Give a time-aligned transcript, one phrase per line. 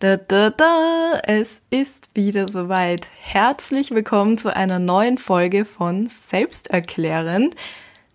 [0.00, 3.06] Da, da, da, es ist wieder soweit.
[3.20, 7.54] Herzlich willkommen zu einer neuen Folge von Selbsterklärend.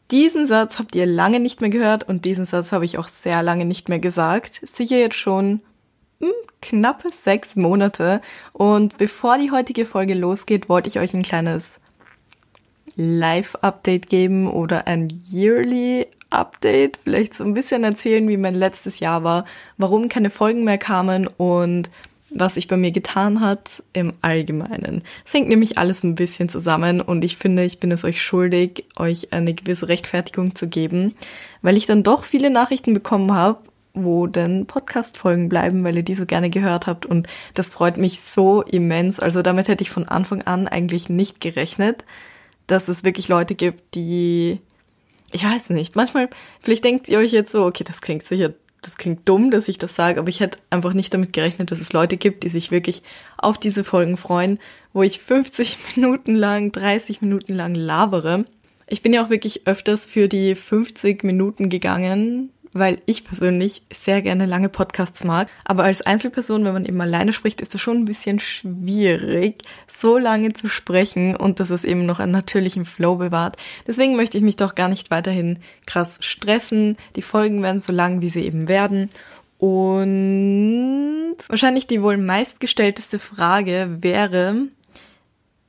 [0.09, 3.43] Diesen Satz habt ihr lange nicht mehr gehört und diesen Satz habe ich auch sehr
[3.43, 4.61] lange nicht mehr gesagt.
[4.63, 5.61] Sicher jetzt schon
[6.19, 8.19] hm, knappe sechs Monate.
[8.51, 11.79] Und bevor die heutige Folge losgeht, wollte ich euch ein kleines
[12.95, 19.23] Live-Update geben oder ein Yearly Update, vielleicht so ein bisschen erzählen, wie mein letztes Jahr
[19.23, 19.45] war,
[19.77, 21.89] warum keine Folgen mehr kamen und
[22.31, 25.03] was sich bei mir getan hat im Allgemeinen.
[25.25, 28.85] Es hängt nämlich alles ein bisschen zusammen und ich finde, ich bin es euch schuldig,
[28.97, 31.15] euch eine gewisse Rechtfertigung zu geben,
[31.61, 33.59] weil ich dann doch viele Nachrichten bekommen habe,
[33.93, 38.21] wo denn Podcast-Folgen bleiben, weil ihr die so gerne gehört habt und das freut mich
[38.21, 39.19] so immens.
[39.19, 42.03] Also damit hätte ich von Anfang an eigentlich nicht gerechnet,
[42.67, 44.59] dass es wirklich Leute gibt, die
[45.31, 46.29] ich weiß nicht, manchmal,
[46.61, 49.77] vielleicht denkt ihr euch jetzt so, okay, das klingt sicher, das klingt dumm, dass ich
[49.77, 52.71] das sage, aber ich hätte einfach nicht damit gerechnet, dass es Leute gibt, die sich
[52.71, 53.03] wirklich
[53.37, 54.59] auf diese Folgen freuen,
[54.93, 58.45] wo ich 50 Minuten lang, 30 Minuten lang labere.
[58.87, 64.21] Ich bin ja auch wirklich öfters für die 50 Minuten gegangen, weil ich persönlich sehr
[64.21, 65.47] gerne lange Podcasts mag.
[65.63, 70.17] Aber als Einzelperson, wenn man eben alleine spricht, ist es schon ein bisschen schwierig, so
[70.17, 73.55] lange zu sprechen und dass es eben noch einen natürlichen Flow bewahrt.
[73.87, 76.97] Deswegen möchte ich mich doch gar nicht weiterhin krass stressen.
[77.15, 79.09] Die Folgen werden so lang, wie sie eben werden.
[79.57, 84.67] Und wahrscheinlich die wohl meistgestellteste Frage wäre,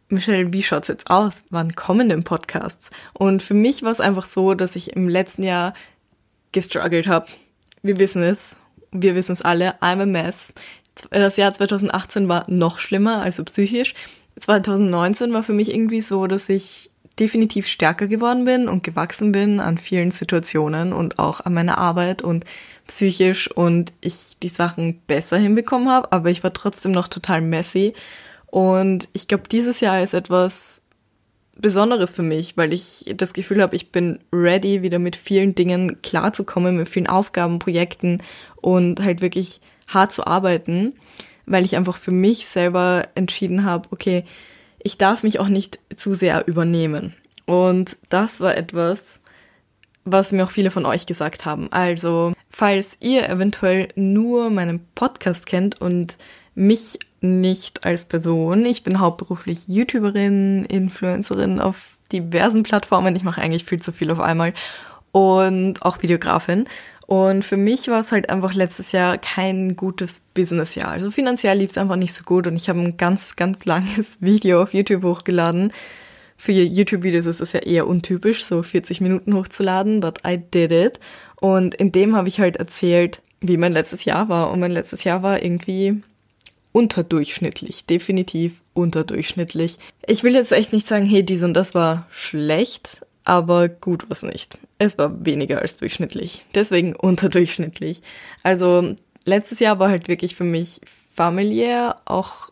[0.09, 1.45] Michelle, wie schaut's jetzt aus?
[1.51, 2.91] Wann kommen denn Podcasts?
[3.13, 5.73] Und für mich war es einfach so, dass ich im letzten Jahr
[6.57, 7.27] gestruggelt habe.
[7.83, 8.57] Wir wissen es.
[8.91, 9.75] Wir wissen es alle.
[9.83, 10.55] I'm a mess.
[11.11, 13.93] Das Jahr 2018 war noch schlimmer, also psychisch.
[14.41, 16.91] 2019 war für mich irgendwie so, dass ich
[17.21, 22.23] definitiv stärker geworden bin und gewachsen bin an vielen Situationen und auch an meiner Arbeit
[22.23, 22.47] und
[22.87, 27.93] psychisch und ich die Sachen besser hinbekommen habe, aber ich war trotzdem noch total messy.
[28.47, 30.86] Und ich glaube, dieses Jahr ist etwas
[31.59, 36.03] Besonderes für mich, weil ich das Gefühl habe, ich bin ready, wieder mit vielen Dingen
[36.03, 38.23] klarzukommen, mit vielen Aufgaben, Projekten
[38.57, 40.95] und halt wirklich hart zu arbeiten,
[41.47, 44.25] weil ich einfach für mich selber entschieden habe, okay,
[44.83, 47.15] ich darf mich auch nicht zu sehr übernehmen.
[47.47, 49.21] Und das war etwas,
[50.05, 51.73] was mir auch viele von euch gesagt haben.
[51.73, 56.17] Also, falls ihr eventuell nur meinen Podcast kennt und
[56.57, 58.65] mich nicht als Person.
[58.65, 63.15] Ich bin hauptberuflich YouTuberin, Influencerin auf diversen Plattformen.
[63.15, 64.55] Ich mache eigentlich viel zu viel auf einmal
[65.13, 66.67] und auch Videografin.
[67.07, 70.89] Und für mich war es halt einfach letztes Jahr kein gutes Businessjahr.
[70.89, 74.19] Also finanziell lief es einfach nicht so gut und ich habe ein ganz, ganz langes
[74.21, 75.73] Video auf YouTube hochgeladen.
[76.37, 81.01] Für YouTube-Videos ist es ja eher untypisch, so 40 Minuten hochzuladen, but I did it.
[81.41, 84.51] Und in dem habe ich halt erzählt, wie mein letztes Jahr war.
[84.51, 86.03] Und mein letztes Jahr war irgendwie
[86.77, 89.79] unterdurchschnittlich, definitiv unterdurchschnittlich.
[90.07, 94.23] Ich will jetzt echt nicht sagen, hey, dies und das war schlecht, aber gut was
[94.23, 94.59] nicht.
[94.77, 98.03] Es war weniger als durchschnittlich, deswegen unterdurchschnittlich.
[98.43, 98.95] Also
[99.25, 100.83] letztes Jahr war halt wirklich für mich
[101.15, 102.51] familiär auch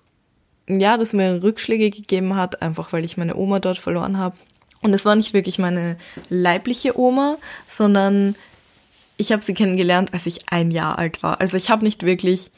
[0.71, 4.39] ja, das mir Rückschläge gegeben hat, einfach weil ich meine Oma dort verloren habe.
[4.81, 5.99] Und es war nicht wirklich meine
[6.31, 7.37] leibliche Oma,
[7.69, 8.37] sondern
[9.19, 11.43] ich habe sie kennengelernt, als ich ein Jahr alt war.
[11.43, 12.51] Also ich habe nicht wirklich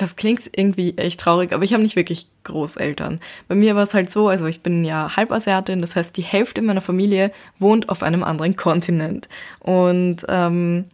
[0.00, 3.20] das klingt irgendwie echt traurig, aber ich habe nicht wirklich Großeltern.
[3.48, 6.62] Bei mir war es halt so, also ich bin ja Halbasiatin, das heißt, die Hälfte
[6.62, 9.28] meiner Familie wohnt auf einem anderen Kontinent.
[9.58, 10.86] Und ähm,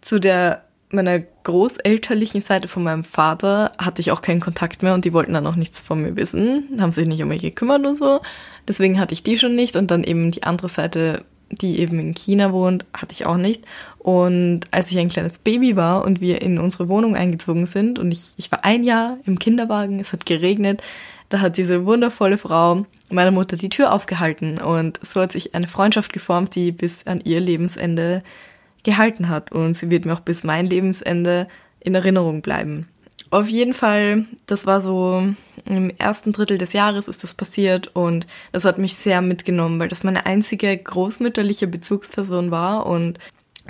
[0.00, 5.04] zu der meiner großelterlichen Seite von meinem Vater hatte ich auch keinen Kontakt mehr und
[5.04, 7.96] die wollten dann auch nichts von mir wissen, haben sich nicht um mich gekümmert und
[7.96, 8.20] so.
[8.68, 11.24] Deswegen hatte ich die schon nicht und dann eben die andere Seite
[11.56, 13.64] die eben in China wohnt, hatte ich auch nicht.
[13.98, 18.12] Und als ich ein kleines Baby war und wir in unsere Wohnung eingezogen sind und
[18.12, 20.82] ich, ich war ein Jahr im Kinderwagen, es hat geregnet,
[21.28, 25.68] da hat diese wundervolle Frau meiner Mutter die Tür aufgehalten und so hat sich eine
[25.68, 28.22] Freundschaft geformt, die bis an ihr Lebensende
[28.82, 31.46] gehalten hat und sie wird mir auch bis mein Lebensende
[31.80, 32.88] in Erinnerung bleiben.
[33.30, 35.26] Auf jeden Fall, das war so
[35.64, 39.88] im ersten Drittel des Jahres ist das passiert und das hat mich sehr mitgenommen, weil
[39.88, 43.18] das meine einzige großmütterliche Bezugsperson war und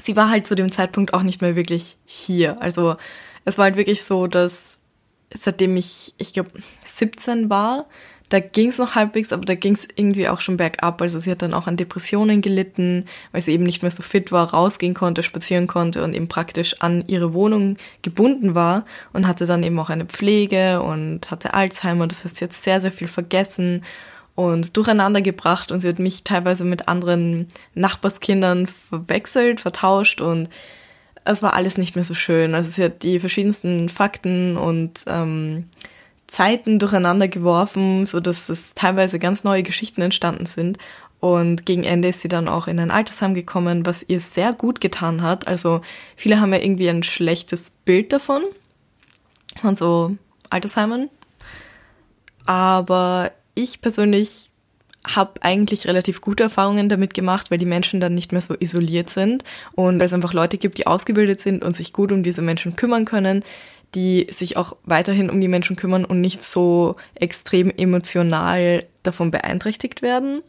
[0.02, 2.60] sie war halt zu dem Zeitpunkt auch nicht mehr wirklich hier.
[2.60, 2.96] Also
[3.44, 4.82] es war halt wirklich so, dass
[5.32, 6.50] seitdem ich, ich glaube,
[6.84, 7.86] 17 war,
[8.34, 11.00] da ging es noch halbwegs, aber da ging es irgendwie auch schon bergab.
[11.00, 14.32] Also sie hat dann auch an Depressionen gelitten, weil sie eben nicht mehr so fit
[14.32, 19.46] war, rausgehen konnte, spazieren konnte und eben praktisch an ihre Wohnung gebunden war und hatte
[19.46, 22.08] dann eben auch eine Pflege und hatte Alzheimer.
[22.08, 23.84] Das heißt, sie hat sehr, sehr viel vergessen
[24.34, 30.48] und durcheinander gebracht und sie hat mich teilweise mit anderen Nachbarskindern verwechselt, vertauscht und
[31.24, 32.56] es war alles nicht mehr so schön.
[32.56, 35.68] Also sie hat die verschiedensten Fakten und ähm,
[36.26, 40.78] Zeiten durcheinander geworfen, so dass es teilweise ganz neue Geschichten entstanden sind.
[41.20, 44.80] Und gegen Ende ist sie dann auch in ein Altersheim gekommen, was ihr sehr gut
[44.80, 45.48] getan hat.
[45.48, 45.80] Also
[46.16, 48.42] viele haben ja irgendwie ein schlechtes Bild davon,
[49.60, 50.16] von so
[50.50, 51.08] Altersheimen.
[52.44, 54.50] Aber ich persönlich
[55.06, 59.10] habe eigentlich relativ gute Erfahrungen damit gemacht, weil die Menschen dann nicht mehr so isoliert
[59.10, 62.42] sind und weil es einfach Leute gibt, die ausgebildet sind und sich gut um diese
[62.42, 63.44] Menschen kümmern können,
[63.94, 70.02] die sich auch weiterhin um die Menschen kümmern und nicht so extrem emotional davon beeinträchtigt
[70.02, 70.42] werden.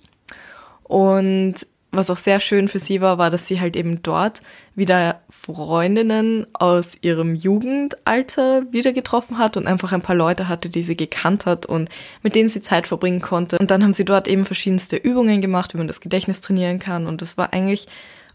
[0.83, 4.41] Und was auch sehr schön für sie war, war, dass sie halt eben dort
[4.75, 10.83] wieder Freundinnen aus ihrem Jugendalter wieder getroffen hat und einfach ein paar Leute hatte, die
[10.83, 11.89] sie gekannt hat und
[12.21, 13.57] mit denen sie Zeit verbringen konnte.
[13.57, 17.07] Und dann haben sie dort eben verschiedenste Übungen gemacht, wie man das Gedächtnis trainieren kann.
[17.07, 17.87] Und das war eigentlich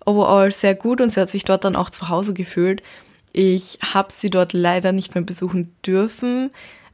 [0.06, 2.82] overall sehr gut und sie hat sich dort dann auch zu Hause gefühlt.
[3.32, 6.50] Ich habe sie dort leider nicht mehr besuchen dürfen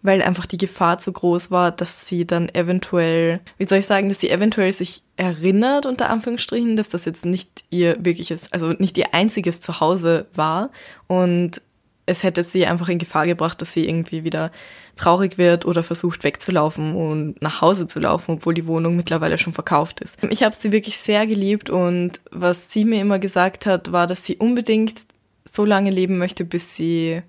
[0.07, 4.09] weil einfach die Gefahr zu groß war, dass sie dann eventuell, wie soll ich sagen,
[4.09, 8.97] dass sie eventuell sich erinnert, unter Anführungsstrichen, dass das jetzt nicht ihr wirkliches, also nicht
[8.99, 10.71] ihr einziges Zuhause war
[11.09, 11.61] und
[12.09, 14.53] es hätte sie einfach in Gefahr gebracht, dass sie irgendwie wieder
[14.95, 19.53] traurig wird oder versucht wegzulaufen und nach Hause zu laufen, obwohl die Wohnung mittlerweile schon
[19.53, 20.19] verkauft ist.
[20.31, 24.25] Ich habe sie wirklich sehr geliebt und was sie mir immer gesagt hat, war, dass
[24.25, 25.01] sie unbedingt
[25.57, 27.23] so lange leben möchte, bis sie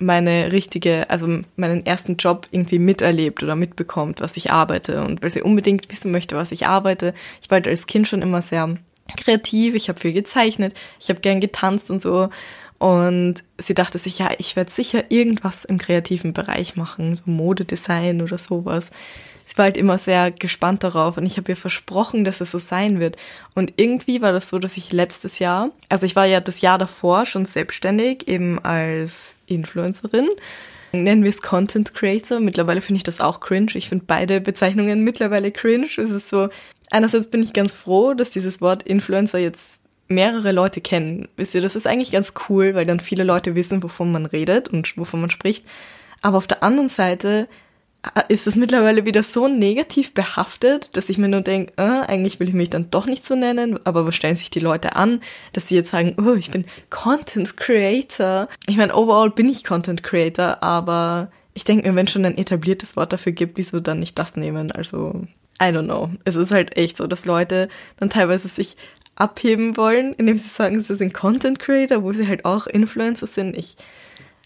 [0.00, 1.26] meine richtige, also
[1.56, 5.02] meinen ersten Job irgendwie miterlebt oder mitbekommt, was ich arbeite.
[5.02, 7.14] Und weil sie unbedingt wissen möchte, was ich arbeite.
[7.42, 8.74] Ich war als Kind schon immer sehr
[9.16, 12.28] kreativ, ich habe viel gezeichnet, ich habe gern getanzt und so.
[12.78, 18.22] Und sie dachte sich, ja, ich werde sicher irgendwas im kreativen Bereich machen, so Modedesign
[18.22, 18.90] oder sowas
[19.48, 22.58] sie war halt immer sehr gespannt darauf und ich habe ihr versprochen, dass es so
[22.58, 23.16] sein wird.
[23.54, 26.76] Und irgendwie war das so, dass ich letztes Jahr, also ich war ja das Jahr
[26.76, 30.28] davor schon selbstständig, eben als Influencerin.
[30.92, 32.40] Nennen wir es Content Creator.
[32.40, 33.72] Mittlerweile finde ich das auch cringe.
[33.74, 35.86] Ich finde beide Bezeichnungen mittlerweile cringe.
[35.86, 36.48] Es ist so,
[36.90, 41.28] einerseits bin ich ganz froh, dass dieses Wort Influencer jetzt mehrere Leute kennen.
[41.36, 44.68] Wisst ihr, das ist eigentlich ganz cool, weil dann viele Leute wissen, wovon man redet
[44.68, 45.64] und wovon man spricht.
[46.20, 47.48] Aber auf der anderen Seite
[48.28, 52.48] ist es mittlerweile wieder so negativ behaftet, dass ich mir nur denke, äh, eigentlich will
[52.48, 55.20] ich mich dann doch nicht so nennen, aber was stellen sich die Leute an,
[55.52, 58.48] dass sie jetzt sagen, oh, ich bin Content Creator.
[58.66, 62.96] Ich meine, overall bin ich Content Creator, aber ich denke mir, wenn schon ein etabliertes
[62.96, 64.70] Wort dafür gibt, wieso dann nicht das nehmen?
[64.70, 65.26] Also,
[65.60, 66.10] I don't know.
[66.24, 67.68] Es ist halt echt so, dass Leute
[67.98, 68.76] dann teilweise sich
[69.16, 73.56] abheben wollen, indem sie sagen, sie sind Content Creator, wo sie halt auch Influencer sind.
[73.56, 73.76] Ich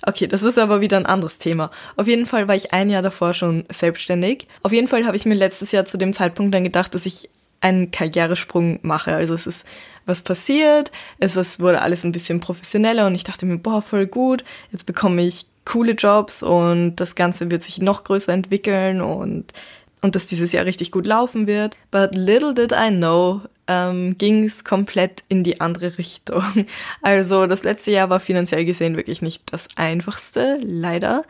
[0.05, 1.71] Okay, das ist aber wieder ein anderes Thema.
[1.97, 4.49] Auf jeden Fall war ich ein Jahr davor schon selbstständig.
[4.63, 7.31] Auf jeden Fall habe ich mir letztes Jahr zu dem Zeitpunkt dann gedacht, dass ich
[7.61, 9.15] einen Karrieresprung mache.
[9.15, 9.65] Also es ist
[10.05, 10.91] was passiert,
[11.21, 14.87] es ist, wurde alles ein bisschen professioneller und ich dachte mir, boah, voll gut, jetzt
[14.87, 19.53] bekomme ich coole Jobs und das Ganze wird sich noch größer entwickeln und,
[20.01, 21.77] und dass dieses Jahr richtig gut laufen wird.
[21.93, 26.43] But little did I know, ähm, ging es komplett in die andere Richtung.
[27.03, 31.25] Also das letzte Jahr war finanziell gesehen wirklich nicht das einfachste, leider.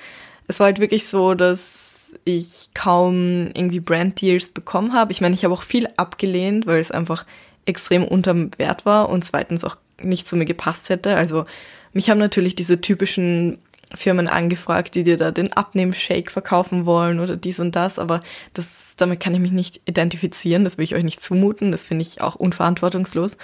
[0.48, 5.12] Es war halt wirklich so, dass ich kaum irgendwie Brand-Deals bekommen habe.
[5.12, 7.24] Ich meine, ich habe auch viel abgelehnt, weil es einfach
[7.64, 11.16] extrem unterm Wert war und zweitens auch nicht zu mir gepasst hätte.
[11.16, 11.46] Also
[11.92, 13.58] mich haben natürlich diese typischen
[13.94, 18.20] Firmen angefragt, die dir da den Abnehmshake verkaufen wollen oder dies und das, aber
[18.54, 22.02] das, damit kann ich mich nicht identifizieren, das will ich euch nicht zumuten, das finde
[22.02, 23.36] ich auch unverantwortungslos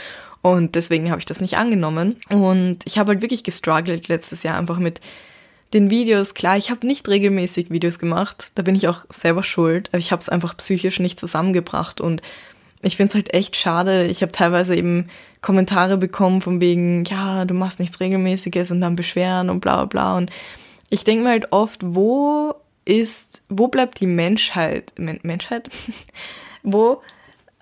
[0.42, 4.58] und deswegen habe ich das nicht angenommen und ich habe halt wirklich gestruggelt letztes Jahr
[4.58, 5.00] einfach mit
[5.74, 9.88] den Videos, klar, ich habe nicht regelmäßig Videos gemacht, da bin ich auch selber schuld,
[9.90, 12.22] aber ich habe es einfach psychisch nicht zusammengebracht und
[12.82, 14.04] ich finde es halt echt schade.
[14.06, 15.08] Ich habe teilweise eben
[15.40, 19.84] Kommentare bekommen von wegen, ja, du machst nichts Regelmäßiges und dann beschweren und bla bla
[19.84, 20.16] bla.
[20.16, 20.30] Und
[20.90, 22.54] ich denke mir halt oft, wo
[22.84, 24.92] ist, wo bleibt die Menschheit?
[24.96, 25.68] Men Menschheit?
[26.62, 27.02] wo?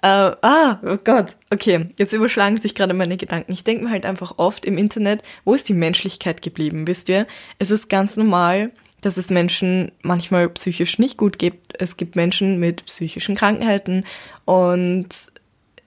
[0.03, 3.53] Äh, ah, oh Gott, okay, jetzt überschlagen sich gerade meine Gedanken.
[3.53, 7.27] Ich denke mir halt einfach oft im Internet, wo ist die Menschlichkeit geblieben, wisst ihr?
[7.59, 11.81] Es ist ganz normal, dass es Menschen manchmal psychisch nicht gut gibt.
[11.81, 14.05] Es gibt Menschen mit psychischen Krankheiten
[14.45, 15.09] und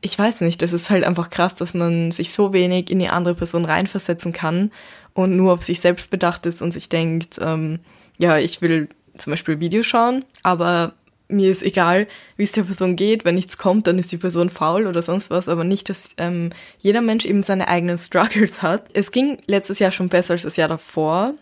[0.01, 3.10] ich weiß nicht, das ist halt einfach krass, dass man sich so wenig in die
[3.10, 4.72] andere Person reinversetzen kann
[5.13, 7.79] und nur auf sich selbst bedacht ist und sich denkt, ähm,
[8.18, 10.94] ja, ich will zum Beispiel Videos schauen, aber
[11.27, 13.24] mir ist egal, wie es der Person geht.
[13.24, 16.50] Wenn nichts kommt, dann ist die Person faul oder sonst was, aber nicht, dass ähm,
[16.79, 18.89] jeder Mensch eben seine eigenen Struggles hat.
[18.94, 21.36] Es ging letztes Jahr schon besser als das Jahr davor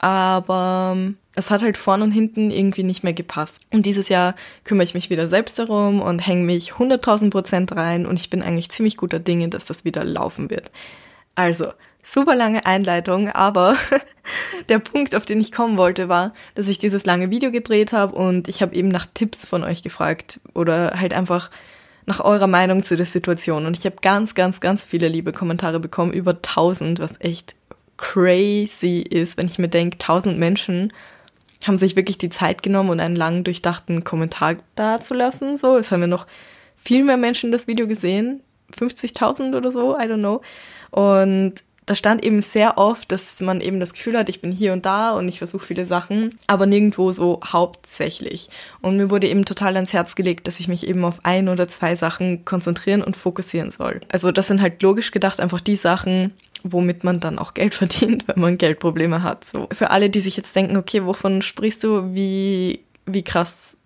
[0.00, 3.60] aber ähm, es hat halt vorn und hinten irgendwie nicht mehr gepasst.
[3.70, 8.06] Und dieses Jahr kümmere ich mich wieder selbst darum und hänge mich 100.000 Prozent rein
[8.06, 10.70] und ich bin eigentlich ziemlich guter Dinge, dass das wieder laufen wird.
[11.34, 11.66] Also,
[12.02, 13.76] super lange Einleitung, aber
[14.68, 18.14] der Punkt, auf den ich kommen wollte, war, dass ich dieses lange Video gedreht habe
[18.16, 21.50] und ich habe eben nach Tipps von euch gefragt oder halt einfach
[22.06, 23.66] nach eurer Meinung zu der Situation.
[23.66, 27.54] Und ich habe ganz, ganz, ganz viele liebe Kommentare bekommen, über 1000, was echt
[28.00, 30.92] crazy ist, wenn ich mir denke, 1000 Menschen
[31.66, 35.56] haben sich wirklich die Zeit genommen und einen lang durchdachten Kommentar dazulassen.
[35.56, 36.26] So, es haben ja noch
[36.82, 38.40] viel mehr Menschen das Video gesehen.
[38.78, 40.40] 50.000 oder so, I don't know.
[40.90, 44.72] Und da stand eben sehr oft, dass man eben das Gefühl hat, ich bin hier
[44.72, 48.48] und da und ich versuche viele Sachen, aber nirgendwo so hauptsächlich.
[48.80, 51.66] Und mir wurde eben total ans Herz gelegt, dass ich mich eben auf ein oder
[51.66, 54.00] zwei Sachen konzentrieren und fokussieren soll.
[54.10, 58.28] Also das sind halt logisch gedacht einfach die Sachen, womit man dann auch Geld verdient,
[58.28, 59.44] wenn man Geldprobleme hat.
[59.44, 62.14] So für alle, die sich jetzt denken, okay, wovon sprichst du?
[62.14, 63.78] Wie wie krass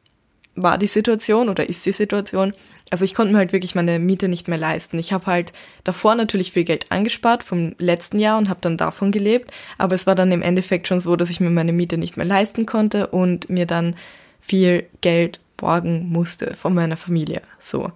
[0.54, 2.54] war die Situation oder ist die Situation?
[2.90, 4.98] Also ich konnte mir halt wirklich meine Miete nicht mehr leisten.
[4.98, 5.52] Ich habe halt
[5.82, 10.06] davor natürlich viel Geld angespart vom letzten Jahr und habe dann davon gelebt, aber es
[10.06, 13.08] war dann im Endeffekt schon so, dass ich mir meine Miete nicht mehr leisten konnte
[13.08, 13.96] und mir dann
[14.40, 17.42] viel Geld borgen musste von meiner Familie.
[17.58, 17.90] So.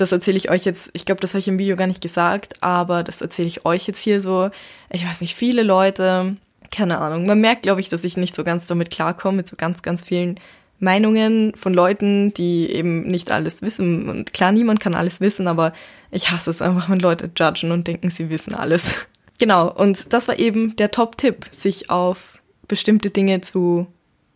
[0.00, 2.62] Das erzähle ich euch jetzt, ich glaube, das habe ich im Video gar nicht gesagt,
[2.62, 4.48] aber das erzähle ich euch jetzt hier so.
[4.90, 6.36] Ich weiß nicht, viele Leute,
[6.70, 7.26] keine Ahnung.
[7.26, 10.02] Man merkt, glaube ich, dass ich nicht so ganz damit klarkomme, mit so ganz, ganz
[10.02, 10.40] vielen
[10.78, 14.08] Meinungen von Leuten, die eben nicht alles wissen.
[14.08, 15.74] Und klar, niemand kann alles wissen, aber
[16.10, 19.06] ich hasse es einfach, wenn Leute judgen und denken, sie wissen alles.
[19.38, 23.86] genau, und das war eben der Top-Tipp, sich auf bestimmte Dinge zu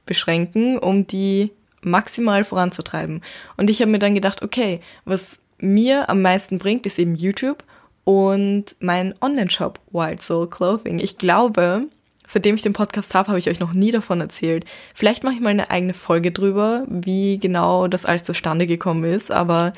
[0.05, 3.23] beschränken, um die maximal voranzutreiben.
[3.57, 7.65] Und ich habe mir dann gedacht, okay, was mir am meisten bringt, ist eben YouTube
[8.05, 10.99] und mein Online-Shop Wild Soul Clothing.
[10.99, 11.87] Ich glaube,
[12.27, 14.65] seitdem ich den Podcast habe, habe ich euch noch nie davon erzählt.
[14.95, 19.31] Vielleicht mache ich mal eine eigene Folge drüber, wie genau das alles zustande gekommen ist,
[19.31, 19.73] aber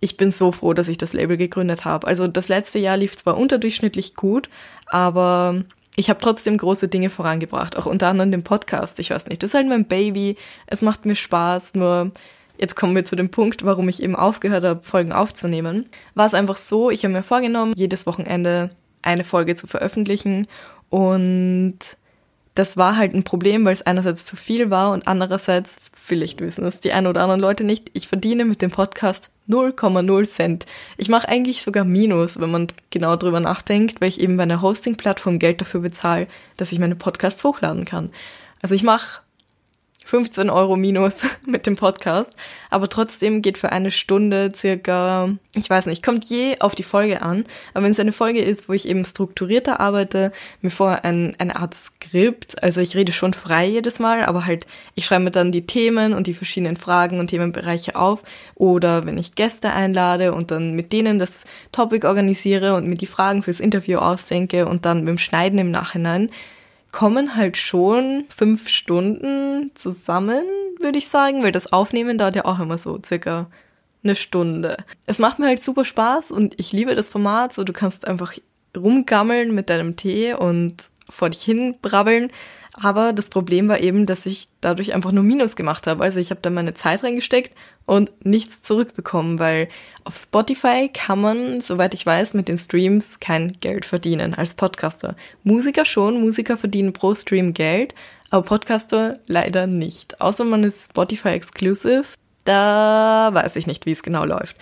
[0.00, 2.06] ich bin so froh, dass ich das Label gegründet habe.
[2.06, 4.50] Also das letzte Jahr lief zwar unterdurchschnittlich gut,
[4.86, 5.56] aber
[5.96, 8.98] ich habe trotzdem große Dinge vorangebracht, auch unter anderem den Podcast.
[8.98, 12.10] Ich weiß nicht, das ist halt mein Baby, es macht mir Spaß, nur
[12.58, 15.88] jetzt kommen wir zu dem Punkt, warum ich eben aufgehört habe, Folgen aufzunehmen.
[16.14, 18.70] War es einfach so, ich habe mir vorgenommen, jedes Wochenende
[19.02, 20.46] eine Folge zu veröffentlichen
[20.88, 21.78] und
[22.54, 26.64] das war halt ein Problem, weil es einerseits zu viel war und andererseits, vielleicht wissen
[26.64, 30.66] es die ein oder anderen Leute nicht, ich verdiene mit dem Podcast 0,0 Cent.
[30.96, 34.62] Ich mache eigentlich sogar Minus, wenn man genau drüber nachdenkt, weil ich eben bei einer
[34.62, 38.10] Hosting-Plattform Geld dafür bezahle, dass ich meine Podcasts hochladen kann.
[38.62, 39.20] Also ich mache
[40.04, 42.36] 15 Euro minus mit dem Podcast.
[42.70, 47.22] Aber trotzdem geht für eine Stunde circa, ich weiß nicht, kommt je auf die Folge
[47.22, 47.44] an.
[47.72, 50.30] Aber wenn es eine Folge ist, wo ich eben strukturierter arbeite,
[50.60, 54.66] mir vorher ein, eine Art Skript, also ich rede schon frei jedes Mal, aber halt,
[54.94, 58.22] ich schreibe mir dann die Themen und die verschiedenen Fragen und Themenbereiche auf.
[58.54, 63.06] Oder wenn ich Gäste einlade und dann mit denen das Topic organisiere und mir die
[63.06, 66.30] Fragen fürs Interview ausdenke und dann mit dem Schneiden im Nachhinein,
[66.94, 70.44] kommen halt schon fünf Stunden zusammen,
[70.78, 73.50] würde ich sagen, weil das Aufnehmen dauert ja auch immer so circa
[74.04, 74.76] eine Stunde.
[75.04, 78.34] Es macht mir halt super Spaß und ich liebe das Format, so du kannst einfach
[78.76, 82.30] rumgammeln mit deinem Tee und vor dich hin brabbeln.
[82.76, 86.02] Aber das Problem war eben, dass ich dadurch einfach nur Minus gemacht habe.
[86.02, 89.68] Also ich habe da meine Zeit reingesteckt und nichts zurückbekommen, weil
[90.02, 95.14] auf Spotify kann man, soweit ich weiß, mit den Streams kein Geld verdienen als Podcaster.
[95.44, 97.94] Musiker schon, Musiker verdienen pro Stream Geld,
[98.30, 100.20] aber Podcaster leider nicht.
[100.20, 102.06] Außer man ist Spotify Exclusive,
[102.44, 104.56] da weiß ich nicht, wie es genau läuft.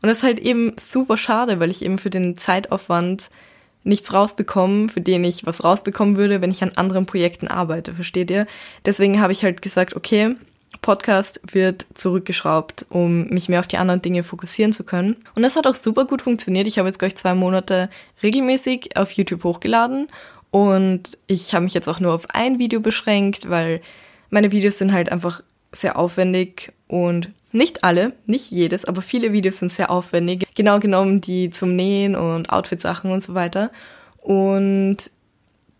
[0.00, 3.28] Und das ist halt eben super schade, weil ich eben für den Zeitaufwand
[3.88, 8.30] nichts rausbekommen, für den ich was rausbekommen würde, wenn ich an anderen Projekten arbeite, versteht
[8.30, 8.46] ihr?
[8.84, 10.34] Deswegen habe ich halt gesagt, okay,
[10.82, 15.16] Podcast wird zurückgeschraubt, um mich mehr auf die anderen Dinge fokussieren zu können.
[15.34, 16.66] Und das hat auch super gut funktioniert.
[16.66, 17.88] Ich habe jetzt gleich zwei Monate
[18.22, 20.08] regelmäßig auf YouTube hochgeladen
[20.50, 23.80] und ich habe mich jetzt auch nur auf ein Video beschränkt, weil
[24.30, 25.42] meine Videos sind halt einfach
[25.72, 30.46] sehr aufwendig und nicht alle, nicht jedes, aber viele Videos sind sehr aufwendig.
[30.54, 33.70] Genau genommen die zum Nähen und Outfit-Sachen und so weiter.
[34.18, 35.10] Und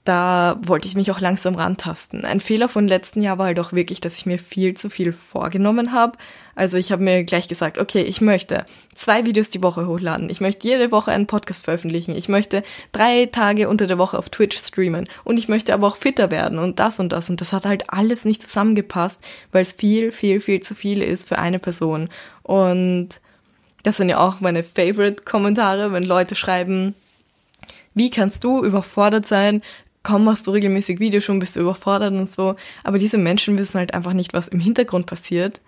[0.08, 2.24] da wollte ich mich auch langsam rantasten.
[2.24, 5.12] Ein Fehler von letzten Jahr war halt auch wirklich, dass ich mir viel zu viel
[5.12, 6.16] vorgenommen habe.
[6.54, 10.30] Also ich habe mir gleich gesagt, okay, ich möchte zwei Videos die Woche hochladen.
[10.30, 12.16] Ich möchte jede Woche einen Podcast veröffentlichen.
[12.16, 15.06] Ich möchte drei Tage unter der Woche auf Twitch streamen.
[15.24, 17.28] Und ich möchte aber auch fitter werden und das und das.
[17.28, 19.22] Und das hat halt alles nicht zusammengepasst,
[19.52, 22.08] weil es viel, viel, viel zu viel ist für eine Person.
[22.42, 23.20] Und
[23.82, 26.94] das sind ja auch meine Favorite-Kommentare, wenn Leute schreiben,
[27.92, 29.60] wie kannst du überfordert sein,
[30.02, 32.56] kaum machst du regelmäßig Videos, schon bist du überfordert und so.
[32.84, 35.60] Aber diese Menschen wissen halt einfach nicht, was im Hintergrund passiert.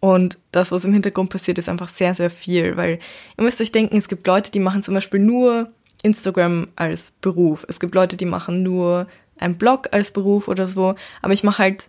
[0.00, 2.98] Und das, was im Hintergrund passiert, ist einfach sehr, sehr viel, weil
[3.38, 5.70] ihr müsst euch denken, es gibt Leute, die machen zum Beispiel nur
[6.02, 7.64] Instagram als Beruf.
[7.68, 9.06] Es gibt Leute, die machen nur
[9.38, 11.88] einen Blog als Beruf oder so, aber ich mache halt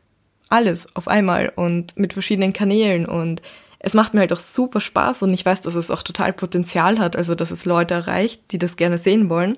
[0.49, 3.41] alles auf einmal und mit verschiedenen Kanälen und
[3.79, 6.99] es macht mir halt auch super Spaß und ich weiß, dass es auch total Potenzial
[6.99, 9.57] hat, also dass es Leute erreicht, die das gerne sehen wollen.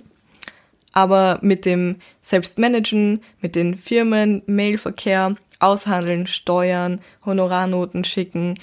[0.93, 8.55] Aber mit dem Selbstmanagen, mit den Firmen, Mailverkehr, Aushandeln, Steuern, Honorarnoten schicken,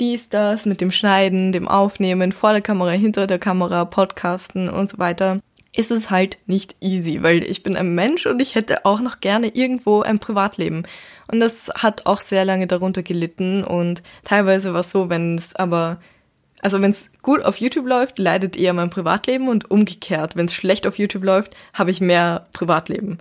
[0.00, 4.90] dies, das, mit dem Schneiden, dem Aufnehmen, vor der Kamera, hinter der Kamera, Podcasten und
[4.90, 5.38] so weiter,
[5.76, 9.20] ist es halt nicht easy, weil ich bin ein Mensch und ich hätte auch noch
[9.20, 10.84] gerne irgendwo ein Privatleben.
[11.30, 15.54] Und das hat auch sehr lange darunter gelitten und teilweise war es so, wenn es
[15.54, 15.98] aber,
[16.60, 20.54] also wenn es gut auf YouTube läuft, leidet eher mein Privatleben und umgekehrt, wenn es
[20.54, 23.18] schlecht auf YouTube läuft, habe ich mehr Privatleben.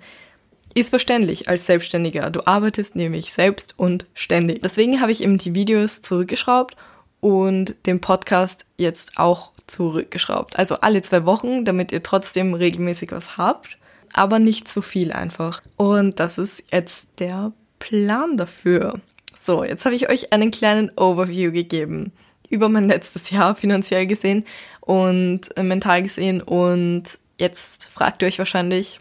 [0.74, 2.30] Ist verständlich als Selbstständiger.
[2.30, 4.62] Du arbeitest nämlich selbst und ständig.
[4.62, 6.76] Deswegen habe ich eben die Videos zurückgeschraubt
[7.20, 10.58] und den Podcast jetzt auch zurückgeschraubt.
[10.58, 13.78] Also alle zwei Wochen, damit ihr trotzdem regelmäßig was habt,
[14.14, 15.62] aber nicht zu viel einfach.
[15.78, 19.00] Und das ist jetzt der Plan dafür.
[19.44, 22.12] So, jetzt habe ich euch einen kleinen Overview gegeben
[22.50, 24.46] über mein letztes Jahr finanziell gesehen
[24.82, 27.04] und äh, mental gesehen und
[27.38, 29.00] jetzt fragt ihr euch wahrscheinlich,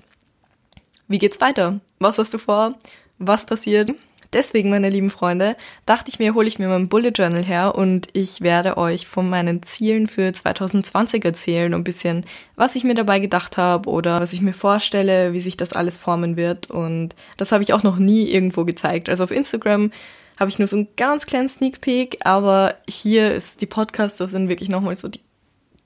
[1.09, 1.81] wie geht's weiter?
[1.99, 2.75] Was hast du vor?
[3.19, 3.93] Was passiert?
[4.33, 8.09] Deswegen, meine lieben Freunde, dachte ich mir, hole ich mir mein Bullet Journal her und
[8.13, 12.27] ich werde euch von meinen Zielen für 2020 erzählen und ein bisschen,
[12.57, 15.97] was ich mir dabei gedacht habe oder was ich mir vorstelle, wie sich das alles
[15.97, 16.69] formen wird.
[16.71, 19.09] Und das habe ich auch noch nie irgendwo gezeigt.
[19.09, 19.91] Also auf Instagram
[20.39, 24.49] habe ich nur so einen ganz kleinen Sneak Peek, aber hier ist die Podcaster sind
[24.49, 25.21] wirklich nochmal so die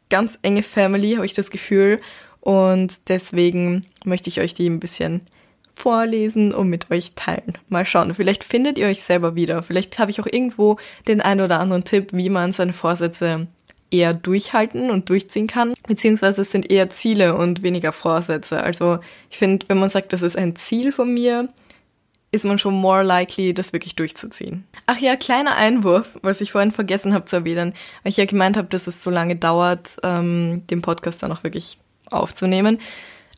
[0.09, 2.00] ganz enge Family, habe ich das Gefühl.
[2.40, 5.23] Und deswegen möchte ich euch die ein bisschen
[5.75, 7.57] vorlesen und mit euch teilen.
[7.69, 9.62] Mal schauen, vielleicht findet ihr euch selber wieder.
[9.62, 10.76] Vielleicht habe ich auch irgendwo
[11.09, 13.47] den einen oder anderen Tipp, wie man seine Vorsätze
[13.90, 15.75] eher durchhalten und durchziehen kann.
[15.87, 18.62] Beziehungsweise es sind eher Ziele und weniger Vorsätze.
[18.62, 18.99] Also
[19.30, 21.49] ich finde, wenn man sagt, das ist ein Ziel von mir,
[22.33, 24.65] ist man schon more likely, das wirklich durchzuziehen.
[24.87, 28.57] Ach ja, kleiner Einwurf, was ich vorhin vergessen habe zu erwähnen, weil ich ja gemeint
[28.57, 31.78] habe, dass es so lange dauert, ähm, den Podcast dann auch wirklich
[32.11, 32.78] aufzunehmen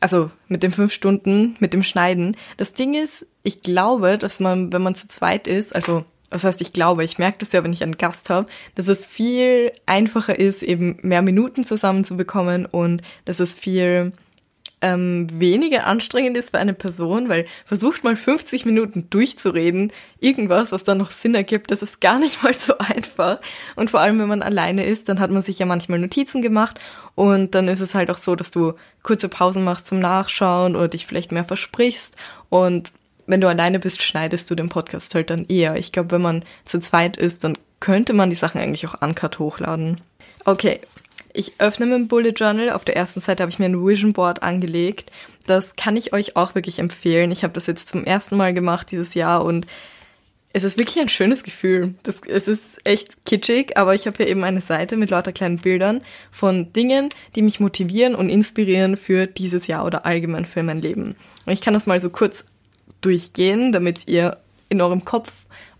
[0.03, 2.35] also mit den fünf Stunden, mit dem Schneiden.
[2.57, 6.59] Das Ding ist, ich glaube, dass man, wenn man zu zweit ist, also was heißt,
[6.59, 10.37] ich glaube, ich merke das ja, wenn ich einen Gast habe, dass es viel einfacher
[10.37, 14.11] ist, eben mehr Minuten zusammenzubekommen und dass es viel
[14.83, 20.83] ähm, weniger anstrengend ist für eine Person, weil versucht mal 50 Minuten durchzureden, irgendwas, was
[20.83, 23.39] dann noch Sinn ergibt, das ist gar nicht mal so einfach.
[23.75, 26.79] Und vor allem, wenn man alleine ist, dann hat man sich ja manchmal Notizen gemacht
[27.15, 30.89] und dann ist es halt auch so, dass du kurze Pausen machst zum Nachschauen oder
[30.89, 32.15] dich vielleicht mehr versprichst
[32.49, 32.91] und
[33.25, 35.77] wenn du alleine bist, schneidest du den Podcast halt dann eher.
[35.77, 39.39] Ich glaube, wenn man zu zweit ist, dann könnte man die Sachen eigentlich auch uncut
[39.39, 40.01] hochladen.
[40.45, 40.81] Okay,
[41.33, 42.71] ich öffne mein Bullet Journal.
[42.71, 45.11] Auf der ersten Seite habe ich mir ein Vision Board angelegt.
[45.45, 47.31] Das kann ich euch auch wirklich empfehlen.
[47.31, 49.67] Ich habe das jetzt zum ersten Mal gemacht dieses Jahr und
[50.55, 51.95] es ist wirklich ein schönes Gefühl.
[52.03, 55.57] Das, es ist echt kitschig, aber ich habe hier eben eine Seite mit lauter kleinen
[55.57, 60.79] Bildern von Dingen, die mich motivieren und inspirieren für dieses Jahr oder allgemein für mein
[60.79, 61.15] Leben.
[61.47, 62.45] Und ich kann das mal so kurz
[63.01, 64.37] durchgehen, damit ihr
[64.69, 65.31] in eurem Kopf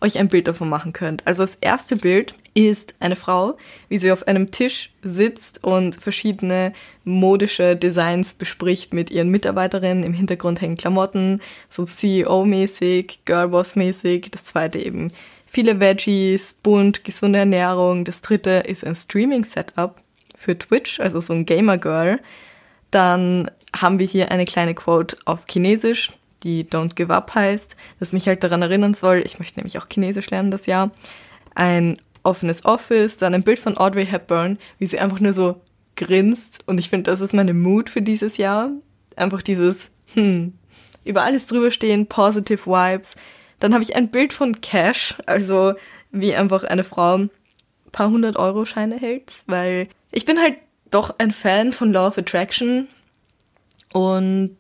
[0.02, 1.26] euch ein Bild davon machen könnt.
[1.26, 3.58] Also das erste Bild ist eine Frau,
[3.90, 10.04] wie sie auf einem Tisch sitzt und verschiedene modische Designs bespricht mit ihren Mitarbeiterinnen.
[10.04, 14.30] Im Hintergrund hängen Klamotten, so CEO-mäßig, Girlboss-mäßig.
[14.32, 15.12] Das zweite eben
[15.46, 18.06] viele Veggies, bunt, gesunde Ernährung.
[18.06, 19.96] Das dritte ist ein Streaming-Setup
[20.36, 22.20] für Twitch, also so ein Gamer-Girl.
[22.92, 26.12] Dann haben wir hier eine kleine Quote auf Chinesisch
[26.44, 29.88] die Don't Give Up heißt, das mich halt daran erinnern soll, ich möchte nämlich auch
[29.92, 30.92] Chinesisch lernen das Jahr,
[31.56, 35.62] ein offenes Office, dann ein Bild von Audrey Hepburn, wie sie einfach nur so
[35.96, 38.70] grinst und ich finde, das ist meine Mood für dieses Jahr.
[39.16, 40.54] Einfach dieses, hm,
[41.06, 43.16] über alles drüber stehen, positive Vibes.
[43.60, 45.74] Dann habe ich ein Bild von Cash, also
[46.12, 47.30] wie einfach eine Frau ein
[47.92, 50.56] paar hundert Euro Scheine hält, weil ich bin halt
[50.90, 52.88] doch ein Fan von Law of Attraction
[53.94, 54.58] und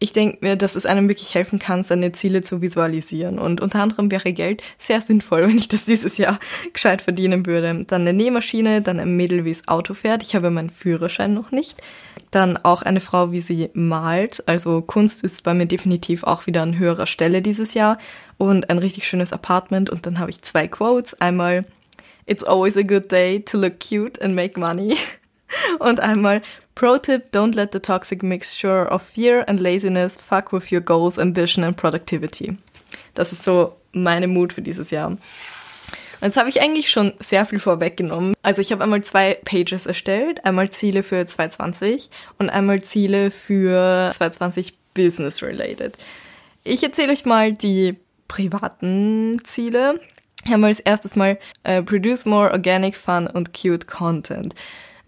[0.00, 3.38] ich denke mir, dass es einem wirklich helfen kann, seine Ziele zu visualisieren.
[3.38, 6.38] Und unter anderem wäre Geld sehr sinnvoll, wenn ich das dieses Jahr
[6.72, 7.84] gescheit verdienen würde.
[7.86, 10.22] Dann eine Nähmaschine, dann ein Mädel, wie es Auto fährt.
[10.22, 11.82] Ich habe meinen Führerschein noch nicht.
[12.30, 14.42] Dann auch eine Frau, wie sie malt.
[14.46, 17.98] Also Kunst ist bei mir definitiv auch wieder an höherer Stelle dieses Jahr.
[18.36, 19.90] Und ein richtig schönes Apartment.
[19.90, 21.20] Und dann habe ich zwei Quotes.
[21.20, 21.64] Einmal,
[22.28, 24.98] It's always a good day to look cute and make money.
[25.78, 26.42] Und einmal,
[26.78, 31.18] Pro tip, don't let the toxic mixture of fear and laziness fuck with your goals,
[31.18, 32.56] ambition and productivity.
[33.14, 35.08] Das ist so meine Mut für dieses Jahr.
[35.08, 35.18] Und
[36.20, 38.34] jetzt habe ich eigentlich schon sehr viel vorweggenommen.
[38.42, 44.12] Also ich habe einmal zwei Pages erstellt, einmal Ziele für 2020 und einmal Ziele für
[44.12, 45.96] 2020 Business Related.
[46.62, 47.96] Ich erzähle euch mal die
[48.28, 50.00] privaten Ziele.
[50.44, 54.54] Ich habe als erstes mal äh, Produce More Organic Fun und Cute Content.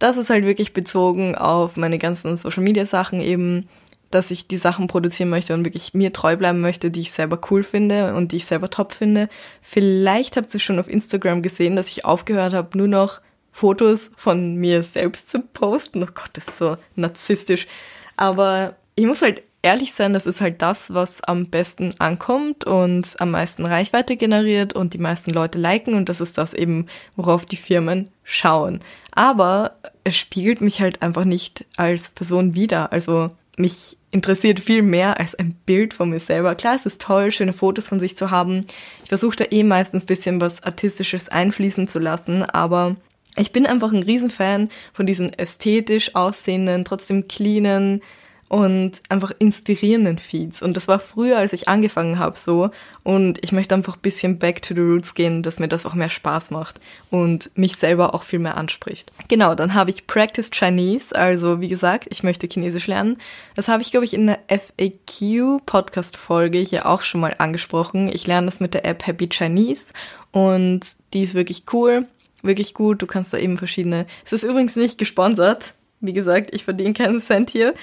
[0.00, 3.68] Das ist halt wirklich bezogen auf meine ganzen Social Media Sachen eben
[4.10, 7.40] dass ich die Sachen produzieren möchte und wirklich mir treu bleiben möchte, die ich selber
[7.50, 9.28] cool finde und die ich selber top finde.
[9.62, 13.20] Vielleicht habt ihr schon auf Instagram gesehen, dass ich aufgehört habe, nur noch
[13.52, 16.02] Fotos von mir selbst zu posten.
[16.02, 17.66] Oh Gott, das ist so narzisstisch.
[18.16, 23.16] Aber ich muss halt ehrlich sein, das ist halt das, was am besten ankommt und
[23.18, 27.44] am meisten Reichweite generiert und die meisten Leute liken und das ist das eben, worauf
[27.44, 28.80] die Firmen schauen.
[29.12, 29.72] Aber
[30.04, 32.92] es spiegelt mich halt einfach nicht als Person wider.
[32.92, 36.54] Also mich interessiert viel mehr als ein Bild von mir selber.
[36.54, 38.66] Klar, es ist toll, schöne Fotos von sich zu haben.
[39.02, 42.96] Ich versuche da eh meistens ein bisschen was Artistisches einfließen zu lassen, aber
[43.36, 48.02] ich bin einfach ein Riesenfan von diesen ästhetisch aussehenden, trotzdem cleanen,
[48.50, 50.60] und einfach inspirierenden Feeds.
[50.60, 52.70] Und das war früher, als ich angefangen habe, so.
[53.04, 55.94] Und ich möchte einfach ein bisschen back to the roots gehen, dass mir das auch
[55.94, 59.12] mehr Spaß macht und mich selber auch viel mehr anspricht.
[59.28, 61.14] Genau, dann habe ich Practice Chinese.
[61.14, 63.18] Also, wie gesagt, ich möchte Chinesisch lernen.
[63.54, 68.10] Das habe ich, glaube ich, in der FAQ-Podcast-Folge hier auch schon mal angesprochen.
[68.12, 69.92] Ich lerne das mit der App Happy Chinese
[70.32, 72.08] und die ist wirklich cool,
[72.42, 73.00] wirklich gut.
[73.00, 74.06] Du kannst da eben verschiedene.
[74.24, 75.74] Es ist übrigens nicht gesponsert.
[76.00, 77.74] Wie gesagt, ich verdiene keinen Cent hier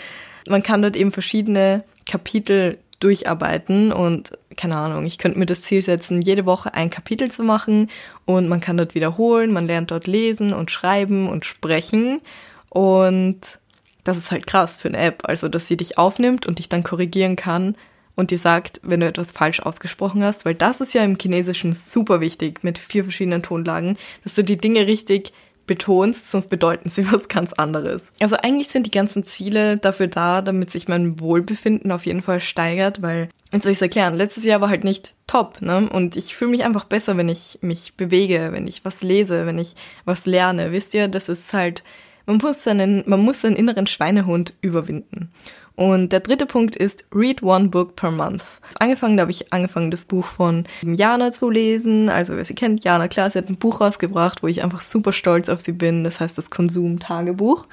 [0.50, 5.82] man kann dort eben verschiedene Kapitel durcharbeiten und keine Ahnung, ich könnte mir das Ziel
[5.82, 7.90] setzen, jede Woche ein Kapitel zu machen
[8.26, 12.22] und man kann dort wiederholen, man lernt dort lesen und schreiben und sprechen
[12.70, 13.60] und
[14.04, 16.84] das ist halt krass für eine App, also dass sie dich aufnimmt und dich dann
[16.84, 17.76] korrigieren kann
[18.16, 21.74] und dir sagt, wenn du etwas falsch ausgesprochen hast, weil das ist ja im Chinesischen
[21.74, 25.34] super wichtig mit vier verschiedenen Tonlagen, dass du die Dinge richtig
[25.68, 28.12] betonst, sonst bedeuten sie was ganz anderes.
[28.20, 32.40] Also eigentlich sind die ganzen Ziele dafür da, damit sich mein Wohlbefinden auf jeden Fall
[32.40, 35.90] steigert, weil, jetzt soll ich es erklären, letztes Jahr war halt nicht top, ne?
[35.90, 39.60] Und ich fühle mich einfach besser, wenn ich mich bewege, wenn ich was lese, wenn
[39.60, 39.76] ich
[40.06, 40.72] was lerne.
[40.72, 41.84] Wisst ihr, das ist halt,
[42.26, 45.32] man muss seinen, man muss seinen inneren Schweinehund überwinden.
[45.78, 48.44] Und der dritte Punkt ist Read One Book per Month.
[48.80, 52.10] Angefangen, da habe ich angefangen, das Buch von Jana zu lesen.
[52.10, 55.14] Also wer sie kennt, Jana, klar, sie hat ein Buch rausgebracht, wo ich einfach super
[55.14, 56.04] stolz auf sie bin.
[56.04, 57.68] Das heißt das Konsum-Tagebuch.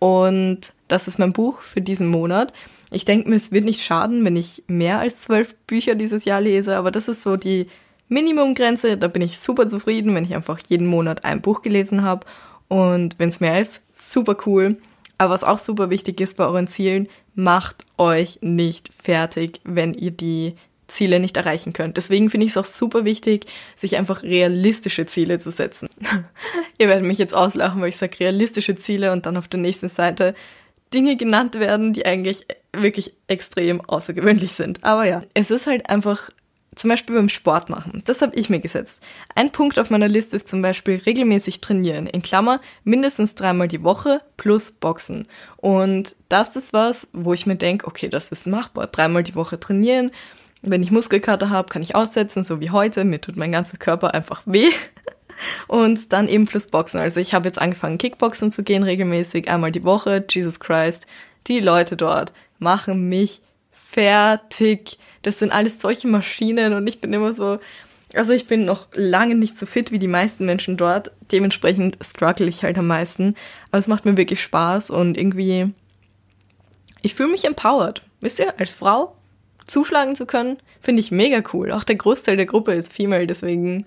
[0.00, 2.52] Und das ist mein Buch für diesen Monat.
[2.90, 6.40] Ich denke mir, es wird nicht schaden, wenn ich mehr als zwölf Bücher dieses Jahr
[6.40, 7.68] lese, aber das ist so die
[8.08, 8.96] Minimumgrenze.
[8.96, 12.26] Da bin ich super zufrieden, wenn ich einfach jeden Monat ein Buch gelesen habe.
[12.66, 14.76] Und wenn es mehr ist, super cool.
[15.18, 20.10] Aber was auch super wichtig ist bei euren Zielen, macht euch nicht fertig, wenn ihr
[20.10, 20.54] die
[20.86, 21.96] Ziele nicht erreichen könnt.
[21.96, 25.88] Deswegen finde ich es auch super wichtig, sich einfach realistische Ziele zu setzen.
[26.78, 29.88] ihr werdet mich jetzt auslachen, weil ich sage realistische Ziele und dann auf der nächsten
[29.88, 30.34] Seite
[30.92, 34.84] Dinge genannt werden, die eigentlich wirklich extrem außergewöhnlich sind.
[34.84, 36.30] Aber ja, es ist halt einfach
[36.76, 38.02] zum Beispiel beim Sport machen.
[38.04, 39.02] Das habe ich mir gesetzt.
[39.34, 42.06] Ein Punkt auf meiner Liste ist zum Beispiel regelmäßig trainieren.
[42.06, 45.26] In Klammer mindestens dreimal die Woche plus Boxen.
[45.56, 48.86] Und das ist was, wo ich mir denke, okay, das ist machbar.
[48.88, 50.10] Dreimal die Woche trainieren.
[50.62, 53.04] Wenn ich Muskelkater habe, kann ich aussetzen, so wie heute.
[53.04, 54.70] Mir tut mein ganzer Körper einfach weh.
[55.66, 57.00] Und dann eben plus Boxen.
[57.00, 60.24] Also ich habe jetzt angefangen, Kickboxen zu gehen regelmäßig, einmal die Woche.
[60.28, 61.06] Jesus Christ.
[61.46, 63.42] Die Leute dort machen mich
[63.94, 64.98] fertig.
[65.22, 67.58] Das sind alles solche Maschinen und ich bin immer so,
[68.14, 71.12] also ich bin noch lange nicht so fit wie die meisten Menschen dort.
[71.32, 73.34] Dementsprechend struggle ich halt am meisten.
[73.70, 75.72] Aber es macht mir wirklich Spaß und irgendwie,
[77.02, 78.02] ich fühle mich empowered.
[78.20, 79.16] Wisst ihr, als Frau
[79.64, 81.72] zuschlagen zu können, finde ich mega cool.
[81.72, 83.86] Auch der Großteil der Gruppe ist female, deswegen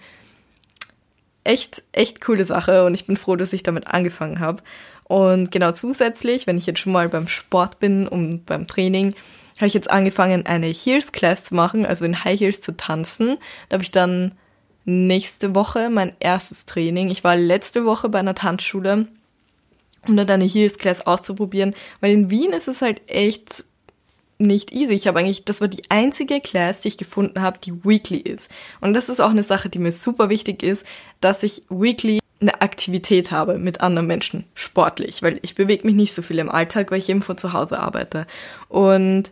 [1.44, 4.64] echt, echt coole Sache und ich bin froh, dass ich damit angefangen habe.
[5.04, 9.16] Und genau zusätzlich, wenn ich jetzt schon mal beim Sport bin und beim Training,
[9.58, 13.38] habe ich jetzt angefangen, eine Heels Class zu machen, also in High Heels zu tanzen.
[13.70, 14.34] Da habe ich dann
[14.86, 17.10] nächste Woche mein erstes Training.
[17.10, 19.08] Ich war letzte Woche bei einer Tanzschule,
[20.08, 23.66] um dann eine Heels Class auszuprobieren, weil in Wien ist es halt echt
[24.40, 24.94] nicht easy.
[24.94, 28.52] Ich habe eigentlich, das war die einzige Class, die ich gefunden habe, die weekly ist.
[28.82, 30.86] Und das ist auch eine Sache, die mir super wichtig ist,
[31.22, 36.14] dass ich weekly eine Aktivität habe mit anderen Menschen, sportlich, weil ich bewege mich nicht
[36.14, 38.28] so viel im Alltag, weil ich eben von zu Hause arbeite.
[38.70, 39.32] Und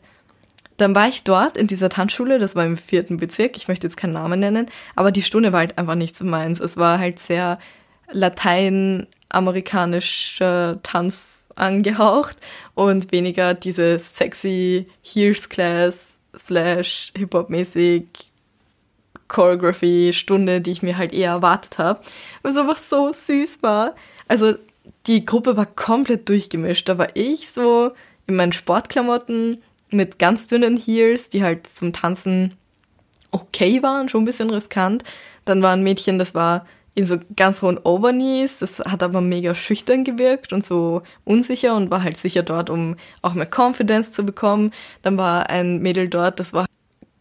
[0.77, 3.97] dann war ich dort in dieser Tanzschule, das war im vierten Bezirk, ich möchte jetzt
[3.97, 6.59] keinen Namen nennen, aber die Stunde war halt einfach nicht so meins.
[6.59, 7.59] Es war halt sehr
[8.11, 12.37] lateinamerikanischer Tanz angehaucht
[12.73, 18.05] und weniger diese sexy Heels Class slash Hip-Hop-mäßig
[19.27, 22.01] Choreography-Stunde, die ich mir halt eher erwartet habe,
[22.43, 23.95] was einfach so süß war.
[24.27, 24.53] Also
[25.07, 26.87] die Gruppe war komplett durchgemischt.
[26.87, 27.91] Da war ich so
[28.27, 29.63] in meinen Sportklamotten
[29.95, 32.55] mit ganz dünnen Heels, die halt zum Tanzen
[33.31, 35.03] okay waren, schon ein bisschen riskant.
[35.45, 39.53] Dann war ein Mädchen, das war in so ganz hohen Overknees, das hat aber mega
[39.53, 44.25] schüchtern gewirkt und so unsicher und war halt sicher dort, um auch mehr Confidence zu
[44.25, 44.71] bekommen.
[45.01, 46.65] Dann war ein Mädel dort, das war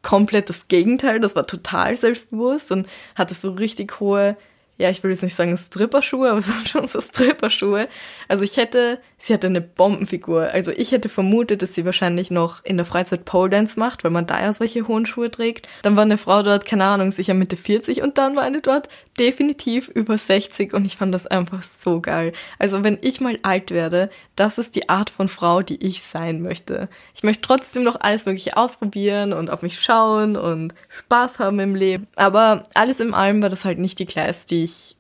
[0.02, 4.36] komplett das Gegenteil, das war total selbstbewusst und hatte so richtig hohe
[4.76, 7.88] ja, ich will jetzt nicht sagen Stripperschuhe, aber es waren schon so Stripperschuhe.
[8.26, 10.50] Also ich hätte, sie hatte eine Bombenfigur.
[10.50, 14.10] Also ich hätte vermutet, dass sie wahrscheinlich noch in der Freizeit Pole Dance macht, weil
[14.10, 15.68] man da ja solche hohen Schuhe trägt.
[15.82, 18.88] Dann war eine Frau dort, keine Ahnung, sicher Mitte 40 und dann war eine dort
[19.18, 22.32] definitiv über 60 und ich fand das einfach so geil.
[22.58, 26.42] Also wenn ich mal alt werde, das ist die Art von Frau, die ich sein
[26.42, 26.88] möchte.
[27.14, 31.76] Ich möchte trotzdem noch alles mögliche ausprobieren und auf mich schauen und Spaß haben im
[31.76, 32.08] Leben.
[32.16, 34.96] Aber alles in allem war das halt nicht die Class, die ich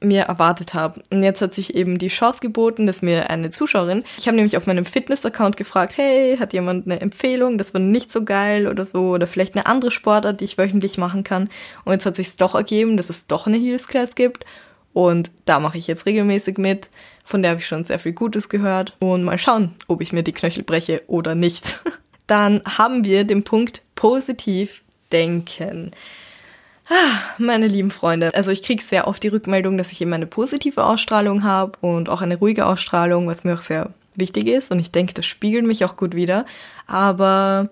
[0.00, 1.02] mir erwartet habe.
[1.10, 4.56] Und jetzt hat sich eben die Chance geboten, dass mir eine Zuschauerin, ich habe nämlich
[4.56, 8.84] auf meinem Fitness-Account gefragt, hey, hat jemand eine Empfehlung, das war nicht so geil oder
[8.84, 11.48] so, oder vielleicht eine andere Sportart, die ich wöchentlich machen kann.
[11.84, 14.44] Und jetzt hat sich doch ergeben, dass es doch eine Heels Class gibt.
[14.92, 16.88] Und da mache ich jetzt regelmäßig mit.
[17.24, 18.96] Von der habe ich schon sehr viel Gutes gehört.
[18.98, 21.82] Und mal schauen, ob ich mir die Knöchel breche oder nicht.
[22.26, 25.92] Dann haben wir den Punkt positiv denken.
[26.88, 30.26] Ah, meine lieben Freunde, also ich kriege sehr oft die Rückmeldung, dass ich immer eine
[30.26, 34.78] positive Ausstrahlung habe und auch eine ruhige Ausstrahlung, was mir auch sehr wichtig ist und
[34.78, 36.46] ich denke, das spiegelt mich auch gut wieder.
[36.86, 37.70] Aber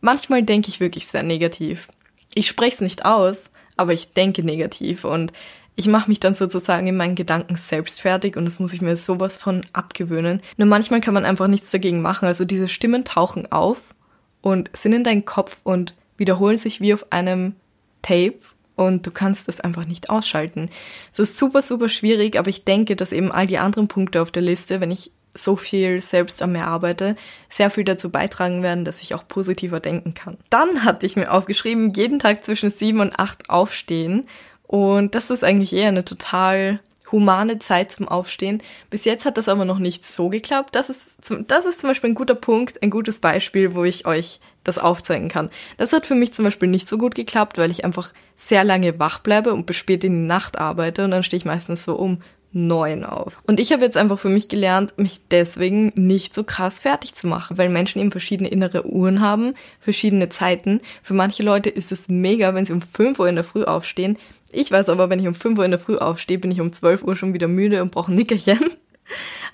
[0.00, 1.88] manchmal denke ich wirklich sehr negativ.
[2.34, 5.32] Ich spreche es nicht aus, aber ich denke negativ und
[5.76, 8.96] ich mache mich dann sozusagen in meinen Gedanken selbst fertig und das muss ich mir
[8.96, 10.40] sowas von abgewöhnen.
[10.56, 12.26] Nur manchmal kann man einfach nichts dagegen machen.
[12.26, 13.94] Also diese Stimmen tauchen auf
[14.40, 17.56] und sind in deinem Kopf und wiederholen sich wie auf einem
[18.02, 18.34] Tape
[18.76, 20.68] und du kannst es einfach nicht ausschalten.
[21.12, 24.30] Es ist super, super schwierig, aber ich denke, dass eben all die anderen Punkte auf
[24.30, 27.16] der Liste, wenn ich so viel selbst an mir arbeite,
[27.48, 30.36] sehr viel dazu beitragen werden, dass ich auch positiver denken kann.
[30.50, 34.28] Dann hatte ich mir aufgeschrieben, jeden Tag zwischen sieben und acht aufstehen.
[34.66, 36.80] Und das ist eigentlich eher eine total
[37.12, 38.62] humane Zeit zum Aufstehen.
[38.90, 40.74] Bis jetzt hat das aber noch nicht so geklappt.
[40.74, 44.40] Das ist, das ist zum Beispiel ein guter Punkt, ein gutes Beispiel, wo ich euch
[44.64, 45.50] das aufzeigen kann.
[45.76, 48.98] Das hat für mich zum Beispiel nicht so gut geklappt, weil ich einfach sehr lange
[48.98, 51.94] wach bleibe und bis spät in die Nacht arbeite und dann stehe ich meistens so
[51.94, 52.18] um
[52.52, 53.40] neun auf.
[53.46, 57.26] Und ich habe jetzt einfach für mich gelernt, mich deswegen nicht so krass fertig zu
[57.26, 60.80] machen, weil Menschen eben verschiedene innere Uhren haben, verschiedene Zeiten.
[61.02, 64.18] Für manche Leute ist es mega, wenn sie um fünf Uhr in der Früh aufstehen.
[64.52, 66.72] Ich weiß aber, wenn ich um fünf Uhr in der Früh aufstehe, bin ich um
[66.72, 68.60] zwölf Uhr schon wieder müde und brauche ein Nickerchen.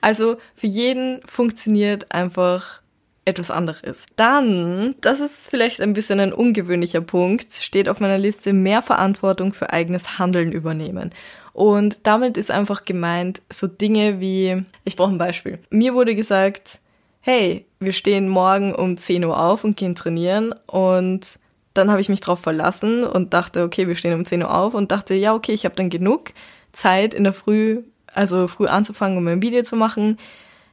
[0.00, 2.82] Also für jeden funktioniert einfach
[3.24, 4.06] etwas anderes.
[4.16, 9.52] Dann, das ist vielleicht ein bisschen ein ungewöhnlicher Punkt, steht auf meiner Liste mehr Verantwortung
[9.52, 11.11] für eigenes Handeln übernehmen.
[11.52, 15.58] Und damit ist einfach gemeint, so Dinge wie, ich brauche ein Beispiel.
[15.70, 16.80] Mir wurde gesagt,
[17.20, 21.38] hey, wir stehen morgen um 10 Uhr auf und gehen trainieren und
[21.79, 24.75] dann habe ich mich drauf verlassen und dachte, okay, wir stehen um 10 Uhr auf
[24.75, 26.33] und dachte, ja, okay, ich habe dann genug
[26.73, 30.19] Zeit in der Früh, also früh anzufangen, um ein Video zu machen.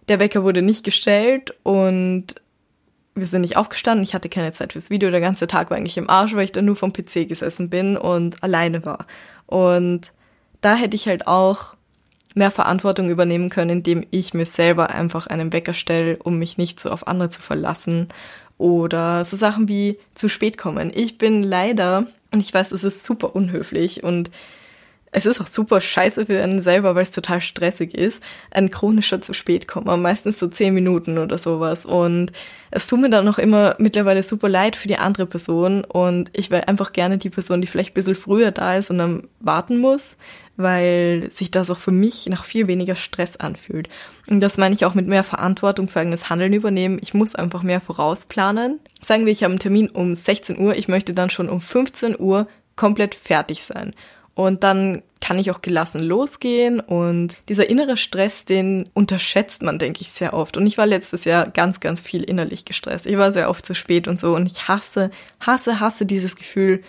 [0.08, 2.36] Der Wecker wurde nicht gestellt und
[3.16, 5.98] wir sind nicht aufgestanden, ich hatte keine Zeit fürs Video, der ganze Tag war eigentlich
[5.98, 9.06] im Arsch, weil ich dann nur vom PC gesessen bin und alleine war.
[9.46, 10.12] Und
[10.62, 11.76] da hätte ich halt auch
[12.34, 16.80] mehr Verantwortung übernehmen können, indem ich mir selber einfach einen Wecker stelle, um mich nicht
[16.80, 18.10] so auf andere zu verlassen.
[18.58, 20.92] Oder so Sachen wie zu spät kommen.
[20.94, 24.32] Ich bin leider, und ich weiß, es ist super unhöflich und
[25.16, 29.22] es ist auch super scheiße für einen selber, weil es total stressig ist, ein chronischer
[29.22, 31.86] zu spät kommen, meistens so zehn Minuten oder sowas.
[31.86, 32.34] Und
[32.70, 36.52] es tut mir dann noch immer mittlerweile super leid für die andere Person und ich
[36.52, 39.78] wäre einfach gerne die Person, die vielleicht ein bisschen früher da ist und dann warten
[39.78, 40.18] muss,
[40.58, 43.88] weil sich das auch für mich nach viel weniger Stress anfühlt.
[44.28, 47.00] Und das meine ich auch mit mehr Verantwortung für eigenes Handeln übernehmen.
[47.02, 48.82] Ich muss einfach mehr vorausplanen.
[49.02, 52.20] Sagen wir, ich habe einen Termin um 16 Uhr, ich möchte dann schon um 15
[52.20, 53.94] Uhr komplett fertig sein.
[54.36, 60.02] Und dann kann ich auch gelassen losgehen und dieser innere Stress, den unterschätzt man, denke
[60.02, 60.56] ich, sehr oft.
[60.56, 63.08] Und ich war letztes Jahr ganz, ganz viel innerlich gestresst.
[63.08, 66.84] Ich war sehr oft zu spät und so und ich hasse, hasse, hasse dieses Gefühl,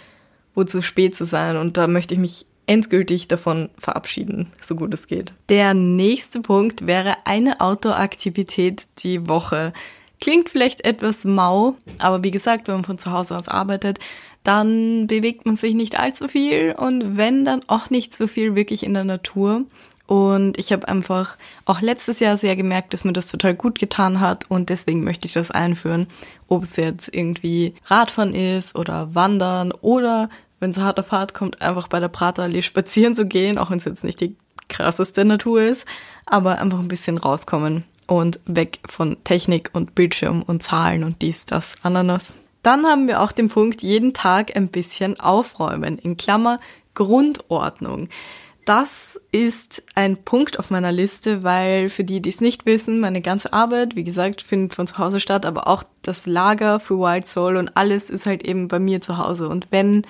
[0.55, 4.93] wo zu spät zu sein und da möchte ich mich endgültig davon verabschieden, so gut
[4.93, 5.33] es geht.
[5.49, 9.73] Der nächste Punkt wäre eine Outdoor-Aktivität die Woche.
[10.21, 13.99] Klingt vielleicht etwas mau, aber wie gesagt, wenn man von zu Hause aus arbeitet,
[14.47, 18.85] dann bewegt man sich nicht allzu viel und wenn dann auch nicht so viel wirklich
[18.85, 19.65] in der Natur.
[20.07, 24.21] Und ich habe einfach auch letztes Jahr sehr gemerkt, dass mir das total gut getan
[24.21, 26.07] hat und deswegen möchte ich das einführen.
[26.47, 30.29] Ob es jetzt irgendwie Radfahren ist oder Wandern oder
[30.61, 33.79] wenn es hart auf hart kommt, einfach bei der Praterallee spazieren zu gehen, auch wenn
[33.79, 34.37] es jetzt nicht die
[34.69, 35.85] krasseste Natur ist,
[36.25, 41.47] aber einfach ein bisschen rauskommen und weg von Technik und Bildschirm und Zahlen und dies,
[41.47, 42.35] das, Ananas.
[42.67, 46.59] Dann haben wir auch den Punkt, jeden Tag ein bisschen aufräumen, in Klammer
[46.95, 48.09] Grundordnung.
[48.65, 53.23] Das ist ein Punkt auf meiner Liste, weil für die, die es nicht wissen, meine
[53.23, 57.29] ganze Arbeit, wie gesagt, findet von zu Hause statt, aber auch das Lager für White
[57.29, 59.49] Soul und alles ist halt eben bei mir zu Hause.
[59.49, 60.05] Und wenn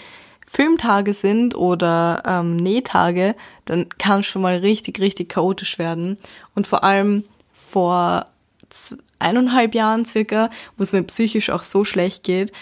[0.46, 3.34] Filmtage sind oder ähm, Nähtage,
[3.66, 6.16] dann kann es schon mal richtig, richtig chaotisch werden.
[6.54, 8.28] Und vor allem vor
[9.18, 12.52] eineinhalb Jahren circa, wo es mir psychisch auch so schlecht geht,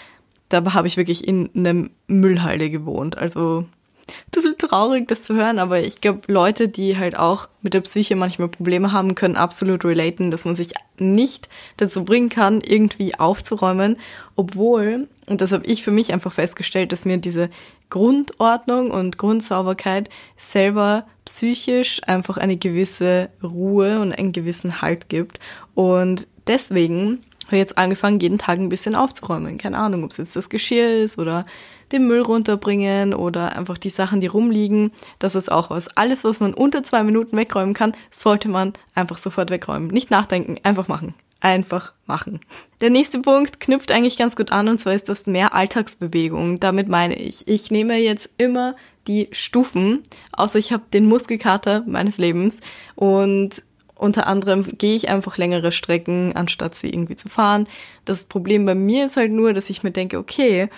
[0.49, 3.17] da habe ich wirklich in einem Müllhalde gewohnt.
[3.17, 3.65] Also
[4.07, 7.81] ein bisschen traurig, das zu hören, aber ich glaube, Leute, die halt auch mit der
[7.81, 13.15] Psyche manchmal Probleme haben, können absolut relaten, dass man sich nicht dazu bringen kann, irgendwie
[13.15, 13.97] aufzuräumen,
[14.35, 17.49] obwohl, und das habe ich für mich einfach festgestellt, dass mir diese
[17.89, 25.39] Grundordnung und Grundsauberkeit selber psychisch einfach eine gewisse Ruhe und einen gewissen Halt gibt.
[25.73, 29.57] Und deswegen habe ich jetzt angefangen, jeden Tag ein bisschen aufzuräumen.
[29.57, 31.45] Keine Ahnung, ob es jetzt das Geschirr ist oder
[31.91, 34.91] den Müll runterbringen oder einfach die Sachen, die rumliegen.
[35.19, 35.95] Das ist auch was.
[35.95, 39.89] Alles, was man unter zwei Minuten wegräumen kann, sollte man einfach sofort wegräumen.
[39.89, 41.13] Nicht nachdenken, einfach machen.
[41.39, 42.39] Einfach machen.
[42.81, 46.59] Der nächste Punkt knüpft eigentlich ganz gut an und zwar ist das mehr Alltagsbewegung.
[46.59, 52.17] Damit meine ich, ich nehme jetzt immer die Stufen, außer ich habe den Muskelkater meines
[52.17, 52.61] Lebens
[52.95, 53.61] und
[53.95, 57.65] unter anderem gehe ich einfach längere Strecken, anstatt sie irgendwie zu fahren.
[58.03, 60.69] Das Problem bei mir ist halt nur, dass ich mir denke, okay,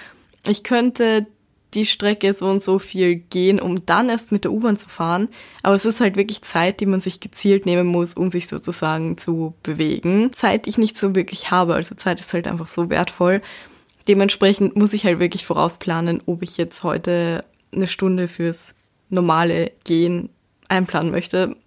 [0.47, 1.25] ich könnte
[1.73, 5.27] die Strecke so und so viel gehen, um dann erst mit der U-Bahn zu fahren.
[5.63, 9.17] Aber es ist halt wirklich Zeit, die man sich gezielt nehmen muss, um sich sozusagen
[9.17, 10.31] zu bewegen.
[10.33, 11.75] Zeit, die ich nicht so wirklich habe.
[11.75, 13.41] Also Zeit ist halt einfach so wertvoll.
[14.07, 18.73] Dementsprechend muss ich halt wirklich vorausplanen, ob ich jetzt heute eine Stunde fürs
[19.09, 20.29] normale Gehen
[20.69, 21.57] einplanen möchte.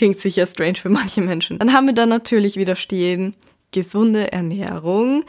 [0.00, 1.58] Klingt sicher strange für manche Menschen.
[1.58, 3.34] Dann haben wir da natürlich wieder stehen,
[3.70, 5.24] gesunde Ernährung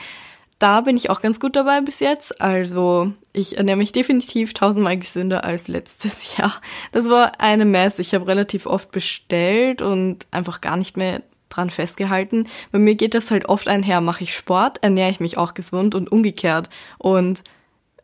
[0.62, 2.40] da bin ich auch ganz gut dabei bis jetzt.
[2.40, 6.62] Also ich ernähre mich definitiv tausendmal gesünder als letztes Jahr.
[6.92, 7.98] Das war eine Mess.
[7.98, 12.48] Ich habe relativ oft bestellt und einfach gar nicht mehr dran festgehalten.
[12.72, 14.02] Bei mir geht das halt oft einher.
[14.02, 16.70] Mache ich Sport, ernähre ich mich auch gesund und umgekehrt.
[17.00, 17.44] Und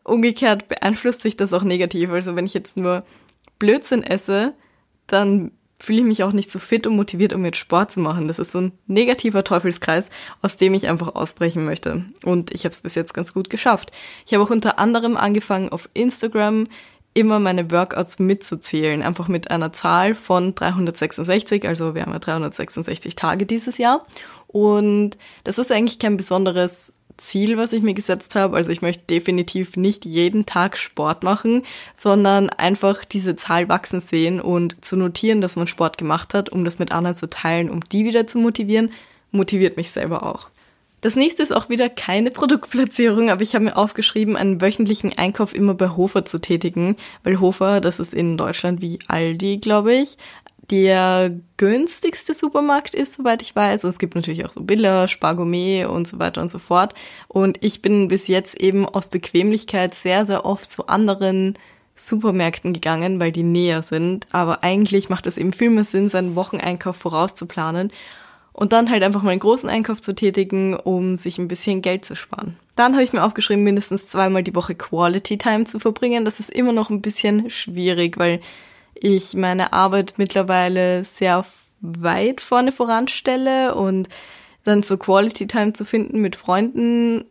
[0.03, 2.09] umgekehrt beeinflusst sich das auch negativ.
[2.09, 3.05] Also wenn ich jetzt nur
[3.59, 4.55] Blödsinn esse,
[5.05, 8.27] dann fühle ich mich auch nicht so fit und motiviert, um jetzt Sport zu machen.
[8.27, 10.09] Das ist so ein negativer Teufelskreis,
[10.41, 12.05] aus dem ich einfach ausbrechen möchte.
[12.23, 13.91] Und ich habe es bis jetzt ganz gut geschafft.
[14.25, 16.67] Ich habe auch unter anderem angefangen, auf Instagram
[17.13, 23.15] immer meine Workouts mitzuzählen, einfach mit einer Zahl von 366, also wir haben ja 366
[23.15, 24.05] Tage dieses Jahr.
[24.45, 28.55] Und das ist eigentlich kein besonderes Ziel, was ich mir gesetzt habe.
[28.55, 31.63] Also ich möchte definitiv nicht jeden Tag Sport machen,
[31.95, 36.63] sondern einfach diese Zahl wachsen sehen und zu notieren, dass man Sport gemacht hat, um
[36.63, 38.91] das mit anderen zu teilen, um die wieder zu motivieren,
[39.31, 40.49] motiviert mich selber auch.
[41.01, 45.53] Das nächste ist auch wieder keine Produktplatzierung, aber ich habe mir aufgeschrieben, einen wöchentlichen Einkauf
[45.53, 50.17] immer bei Hofer zu tätigen, weil Hofer, das ist in Deutschland wie Aldi, glaube ich,
[50.69, 53.85] der günstigste Supermarkt ist, soweit ich weiß.
[53.85, 56.93] Also es gibt natürlich auch so Billa, Spargourmet und so weiter und so fort.
[57.27, 61.53] Und ich bin bis jetzt eben aus Bequemlichkeit sehr, sehr oft zu anderen
[61.95, 64.27] Supermärkten gegangen, weil die näher sind.
[64.31, 67.91] Aber eigentlich macht es eben viel mehr Sinn, seinen Wocheneinkauf vorauszuplanen
[68.57, 72.05] und dann halt einfach mal einen großen Einkauf zu tätigen, um sich ein bisschen Geld
[72.05, 72.57] zu sparen.
[72.75, 76.25] Dann habe ich mir aufgeschrieben, mindestens zweimal die Woche Quality Time zu verbringen.
[76.25, 78.41] Das ist immer noch ein bisschen schwierig, weil
[79.01, 81.45] ich meine Arbeit mittlerweile sehr
[81.81, 84.09] weit vorne voranstelle und
[84.63, 87.25] dann so Quality Time zu finden mit Freunden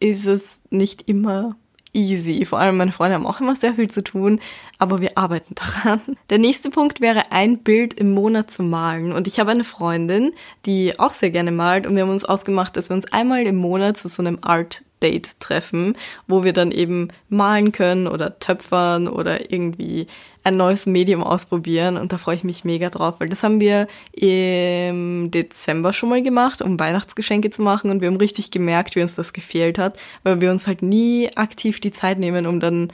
[0.00, 1.56] ist es nicht immer
[1.94, 2.44] easy.
[2.44, 4.40] Vor allem meine Freunde haben auch immer sehr viel zu tun,
[4.78, 6.00] aber wir arbeiten daran.
[6.30, 9.12] Der nächste Punkt wäre, ein Bild im Monat zu malen.
[9.12, 10.32] Und ich habe eine Freundin,
[10.66, 13.56] die auch sehr gerne malt und wir haben uns ausgemacht, dass wir uns einmal im
[13.56, 19.06] Monat zu so einem Art Date treffen, wo wir dann eben malen können oder töpfern
[19.06, 20.06] oder irgendwie
[20.44, 21.98] ein neues Medium ausprobieren.
[21.98, 26.22] Und da freue ich mich mega drauf, weil das haben wir im Dezember schon mal
[26.22, 27.90] gemacht, um Weihnachtsgeschenke zu machen.
[27.90, 31.30] Und wir haben richtig gemerkt, wie uns das gefehlt hat, weil wir uns halt nie
[31.36, 32.90] aktiv die Zeit nehmen, um dann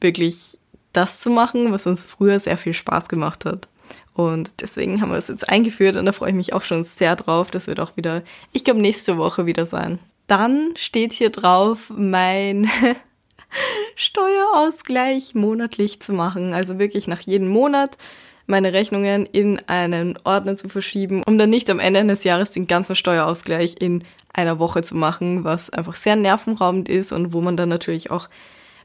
[0.00, 0.58] wirklich
[0.92, 3.68] das zu machen, was uns früher sehr viel Spaß gemacht hat.
[4.14, 7.14] Und deswegen haben wir es jetzt eingeführt und da freue ich mich auch schon sehr
[7.16, 7.50] drauf.
[7.50, 8.22] Das wird auch wieder,
[8.52, 9.98] ich glaube, nächste Woche wieder sein.
[10.26, 12.68] Dann steht hier drauf, mein
[13.94, 16.54] Steuerausgleich monatlich zu machen.
[16.54, 17.98] Also wirklich nach jedem Monat
[18.46, 22.66] meine Rechnungen in einen Ordner zu verschieben, um dann nicht am Ende eines Jahres den
[22.66, 27.56] ganzen Steuerausgleich in einer Woche zu machen, was einfach sehr nervenraubend ist und wo man
[27.56, 28.28] dann natürlich auch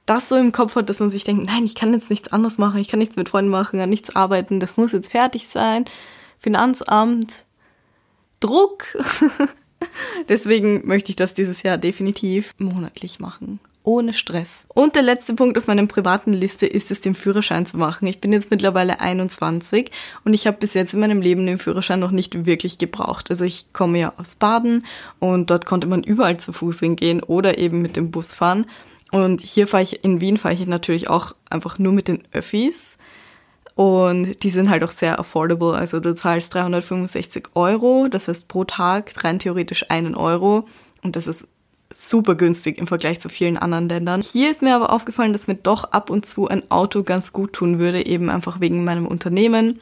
[0.05, 2.57] das so im Kopf hat, dass man sich denkt, nein, ich kann jetzt nichts anderes
[2.57, 5.85] machen, ich kann nichts mit Freunden machen, an nichts arbeiten, das muss jetzt fertig sein.
[6.39, 7.45] Finanzamt,
[8.39, 8.85] Druck.
[10.29, 13.59] Deswegen möchte ich das dieses Jahr definitiv monatlich machen.
[13.83, 14.67] Ohne Stress.
[14.67, 18.07] Und der letzte Punkt auf meiner privaten Liste ist es, den Führerschein zu machen.
[18.07, 19.89] Ich bin jetzt mittlerweile 21
[20.25, 23.29] und ich habe bis jetzt in meinem Leben den Führerschein noch nicht wirklich gebraucht.
[23.29, 24.85] Also ich komme ja aus Baden
[25.19, 28.65] und dort konnte man überall zu Fuß hingehen oder eben mit dem Bus fahren.
[29.11, 32.97] Und hier fahre ich, in Wien fahre ich natürlich auch einfach nur mit den Öffis.
[33.79, 35.71] Und die sind halt auch sehr affordable.
[35.71, 40.67] Also du zahlst 365 Euro, das heißt pro Tag rein theoretisch einen Euro.
[41.01, 41.47] Und das ist
[41.89, 44.21] super günstig im Vergleich zu vielen anderen Ländern.
[44.21, 47.53] Hier ist mir aber aufgefallen, dass mir doch ab und zu ein Auto ganz gut
[47.53, 49.79] tun würde, eben einfach wegen meinem Unternehmen.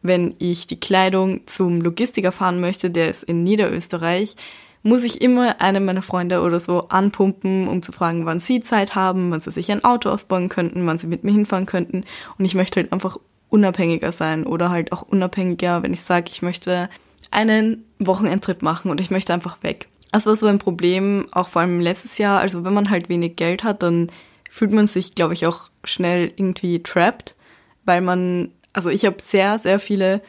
[0.00, 4.34] Wenn ich die Kleidung zum Logistiker fahren möchte, der ist in Niederösterreich,
[4.82, 8.94] muss ich immer einen meiner Freunde oder so anpumpen, um zu fragen, wann sie Zeit
[8.94, 12.04] haben, wann sie sich ein Auto ausbauen könnten, wann sie mit mir hinfahren könnten.
[12.38, 13.18] Und ich möchte halt einfach
[13.48, 16.88] unabhängiger sein oder halt auch unabhängiger, wenn ich sage, ich möchte
[17.30, 19.88] einen Wochenendtrip machen und ich möchte einfach weg.
[20.12, 22.40] Das war so ein Problem, auch vor allem letztes Jahr.
[22.40, 24.10] Also wenn man halt wenig Geld hat, dann
[24.50, 27.36] fühlt man sich, glaube ich, auch schnell irgendwie trapped,
[27.84, 30.22] weil man, also ich habe sehr, sehr viele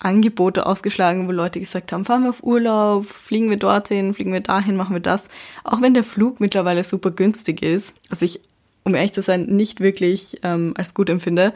[0.00, 4.40] Angebote ausgeschlagen, wo Leute gesagt haben, fahren wir auf Urlaub, fliegen wir dorthin, fliegen wir
[4.40, 5.24] dahin, machen wir das.
[5.64, 8.40] Auch wenn der Flug mittlerweile super günstig ist, was ich,
[8.84, 11.54] um ehrlich zu sein, nicht wirklich ähm, als gut empfinde,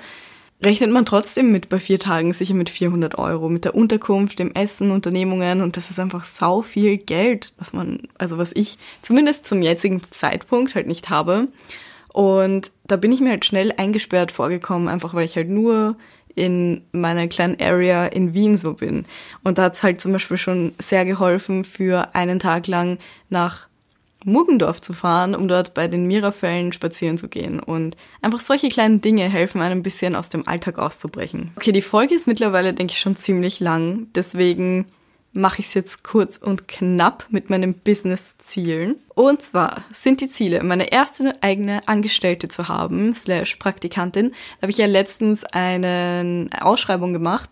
[0.62, 4.54] rechnet man trotzdem mit bei vier Tagen sicher mit 400 Euro, mit der Unterkunft, dem
[4.54, 9.46] Essen, Unternehmungen und das ist einfach sau viel Geld, was man, also was ich zumindest
[9.46, 11.48] zum jetzigen Zeitpunkt halt nicht habe.
[12.12, 15.96] Und da bin ich mir halt schnell eingesperrt vorgekommen, einfach weil ich halt nur
[16.34, 19.04] in meiner kleinen Area in Wien so bin.
[19.42, 23.68] Und da hat's halt zum Beispiel schon sehr geholfen, für einen Tag lang nach
[24.24, 27.60] Muggendorf zu fahren, um dort bei den Mirafällen spazieren zu gehen.
[27.60, 31.52] Und einfach solche kleinen Dinge helfen einem ein bisschen aus dem Alltag auszubrechen.
[31.56, 34.08] Okay, die Folge ist mittlerweile, denke ich, schon ziemlich lang.
[34.14, 34.86] Deswegen
[35.32, 38.96] mache ich es jetzt kurz und knapp mit meinen Business-Zielen.
[39.14, 44.30] Und zwar sind die Ziele, meine erste eigene Angestellte zu haben, slash Praktikantin.
[44.30, 47.50] Da habe ich ja letztens eine Ausschreibung gemacht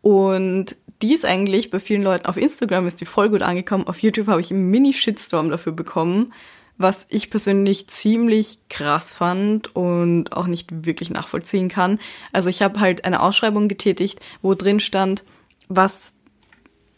[0.00, 3.86] und die ist eigentlich bei vielen Leuten auf Instagram ist die voll gut angekommen.
[3.86, 6.32] Auf YouTube habe ich einen Mini-Shitstorm dafür bekommen,
[6.76, 11.98] was ich persönlich ziemlich krass fand und auch nicht wirklich nachvollziehen kann.
[12.32, 15.24] Also ich habe halt eine Ausschreibung getätigt, wo drin stand,
[15.68, 16.14] was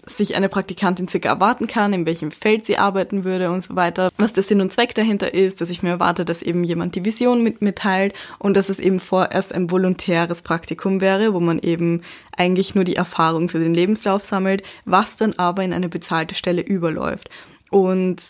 [0.07, 4.11] sich eine Praktikantin circa erwarten kann, in welchem Feld sie arbeiten würde und so weiter,
[4.17, 7.05] was der Sinn und Zweck dahinter ist, dass ich mir erwarte, dass eben jemand die
[7.05, 11.59] Vision mit mir teilt und dass es eben vorerst ein volontäres Praktikum wäre, wo man
[11.59, 12.03] eben
[12.37, 16.63] eigentlich nur die Erfahrung für den Lebenslauf sammelt, was dann aber in eine bezahlte Stelle
[16.63, 17.29] überläuft.
[17.71, 18.23] Und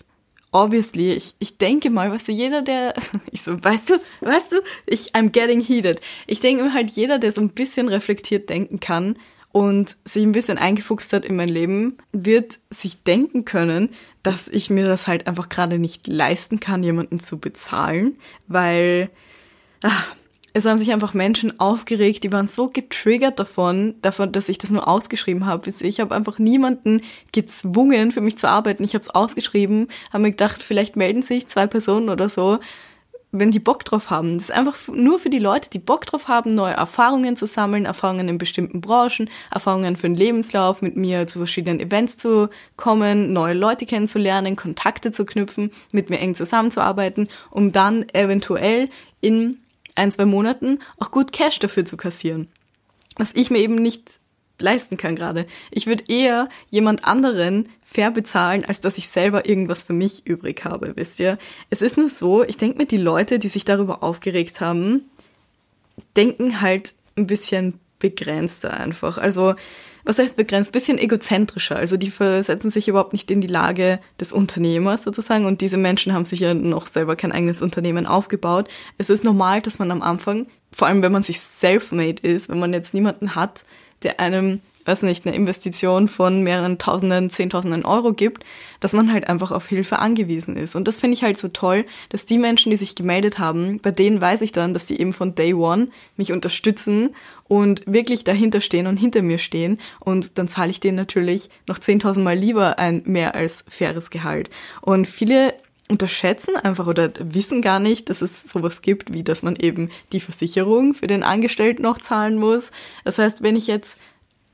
[0.53, 2.95] obviously, ich, ich denke mal, weißt du, jeder, der,
[3.31, 4.57] ich so, weißt du, weißt du,
[4.87, 6.01] ich, I'm getting heated.
[6.27, 9.17] Ich denke mir halt, jeder, der so ein bisschen reflektiert denken kann,
[9.53, 13.91] und sich ein bisschen eingefuchst hat in mein Leben, wird sich denken können,
[14.23, 19.11] dass ich mir das halt einfach gerade nicht leisten kann, jemanden zu bezahlen, weil
[19.83, 20.15] ach,
[20.53, 24.71] es haben sich einfach Menschen aufgeregt, die waren so getriggert davon, davon, dass ich das
[24.71, 25.71] nur ausgeschrieben habe.
[25.81, 28.83] Ich habe einfach niemanden gezwungen, für mich zu arbeiten.
[28.83, 32.59] Ich habe es ausgeschrieben, habe mir gedacht, vielleicht melden sich zwei Personen oder so
[33.33, 34.35] wenn die Bock drauf haben.
[34.35, 37.85] Das ist einfach nur für die Leute, die Bock drauf haben, neue Erfahrungen zu sammeln,
[37.85, 43.33] Erfahrungen in bestimmten Branchen, Erfahrungen für den Lebenslauf, mit mir zu verschiedenen Events zu kommen,
[43.33, 48.89] neue Leute kennenzulernen, Kontakte zu knüpfen, mit mir eng zusammenzuarbeiten, um dann eventuell
[49.21, 49.59] in
[49.95, 52.49] ein, zwei Monaten auch gut Cash dafür zu kassieren.
[53.17, 54.20] Was ich mir eben nicht
[54.61, 55.47] leisten kann gerade.
[55.71, 60.65] Ich würde eher jemand anderen fair bezahlen, als dass ich selber irgendwas für mich übrig
[60.65, 61.39] habe, wisst ihr?
[61.71, 65.11] Es ist nur so, ich denke mir, die Leute, die sich darüber aufgeregt haben,
[66.17, 69.19] denken halt ein bisschen begrenzter einfach.
[69.19, 69.55] Also,
[70.05, 70.73] was heißt begrenzt?
[70.73, 71.77] Bisschen egozentrischer.
[71.77, 75.45] Also, die versetzen sich überhaupt nicht in die Lage des Unternehmers sozusagen.
[75.45, 78.69] Und diese Menschen haben sich ja noch selber kein eigenes Unternehmen aufgebaut.
[78.99, 82.59] Es ist normal, dass man am Anfang, vor allem wenn man sich self-made ist, wenn
[82.59, 83.65] man jetzt niemanden hat,
[84.03, 88.45] der einem, weiß nicht, eine Investition von mehreren Tausenden, Zehntausenden Euro gibt,
[88.81, 90.75] dass man halt einfach auf Hilfe angewiesen ist.
[90.75, 93.91] Und das finde ich halt so toll, dass die Menschen, die sich gemeldet haben, bei
[93.91, 97.11] denen weiß ich dann, dass die eben von Day One mich unterstützen
[97.47, 99.79] und wirklich dahinter stehen und hinter mir stehen.
[99.99, 104.51] Und dann zahle ich denen natürlich noch 10.000 Mal lieber ein mehr als faires Gehalt.
[104.81, 105.55] Und viele
[105.91, 110.21] unterschätzen einfach oder wissen gar nicht, dass es sowas gibt, wie dass man eben die
[110.21, 112.71] Versicherung für den Angestellten noch zahlen muss.
[113.05, 113.99] Das heißt, wenn ich jetzt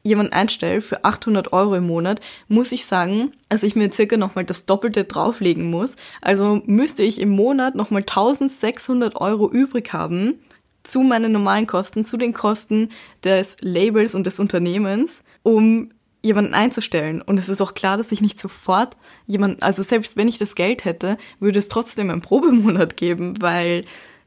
[0.02, 4.44] jemanden einstelle für 800 Euro im Monat, muss ich sagen, dass ich mir circa nochmal
[4.44, 5.96] das Doppelte drauflegen muss.
[6.20, 10.34] Also müsste ich im Monat nochmal 1600 Euro übrig haben
[10.84, 12.90] zu meinen normalen Kosten, zu den Kosten
[13.24, 15.90] des Labels und des Unternehmens, um
[16.26, 17.22] jemanden einzustellen.
[17.22, 18.96] Und es ist auch klar, dass ich nicht sofort
[19.26, 23.84] jemanden, also selbst wenn ich das Geld hätte, würde es trotzdem einen Probemonat geben, weil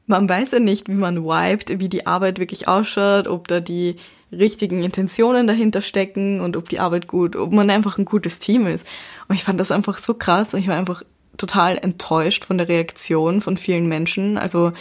[0.08, 3.98] man weiß ja nicht, wie man vibet, wie die Arbeit wirklich ausschaut, ob da die
[4.32, 8.66] richtigen Intentionen dahinter stecken und ob die Arbeit gut, ob man einfach ein gutes Team
[8.68, 8.88] ist.
[9.28, 11.04] Und ich fand das einfach so krass und ich war einfach
[11.38, 14.38] total enttäuscht von der Reaktion von vielen Menschen.
[14.38, 14.74] Also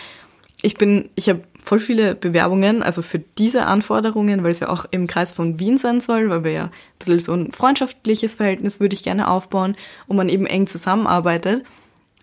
[0.63, 4.87] ich bin, ich habe voll viele Bewerbungen, also für diese Anforderungen, weil es ja auch
[4.91, 8.81] im Kreis von Wien sein soll, weil wir ja ein bisschen so ein freundschaftliches Verhältnis
[8.81, 9.77] würde ich gerne aufbauen
[10.09, 11.65] und man eben eng zusammenarbeitet,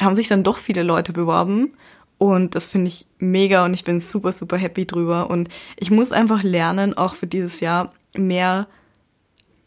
[0.02, 1.74] haben sich dann doch viele Leute beworben
[2.18, 5.30] und das finde ich mega und ich bin super, super happy drüber.
[5.30, 8.68] Und ich muss einfach lernen, auch für dieses Jahr mehr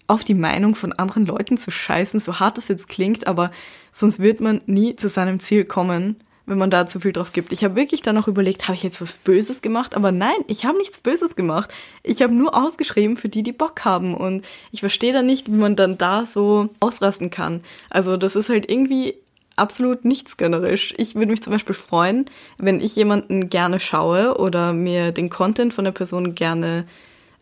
[0.07, 3.51] auf die Meinung von anderen Leuten zu scheißen, so hart das jetzt klingt, aber
[3.93, 6.17] sonst wird man nie zu seinem Ziel kommen,
[6.49, 7.53] wenn man da zu viel drauf gibt.
[7.53, 9.95] Ich habe wirklich dann auch überlegt, habe ich jetzt was Böses gemacht?
[9.95, 11.73] Aber nein, ich habe nichts Böses gemacht.
[12.03, 14.15] Ich habe nur ausgeschrieben für die, die Bock haben.
[14.15, 17.63] Und ich verstehe da nicht, wie man dann da so ausrasten kann.
[17.91, 19.15] Also das ist halt irgendwie
[19.57, 20.95] absolut nichts gönnerisch.
[20.97, 22.27] Ich würde mich zum Beispiel freuen,
[22.59, 26.87] wenn ich jemanden gerne schaue oder mir den Content von der Person gerne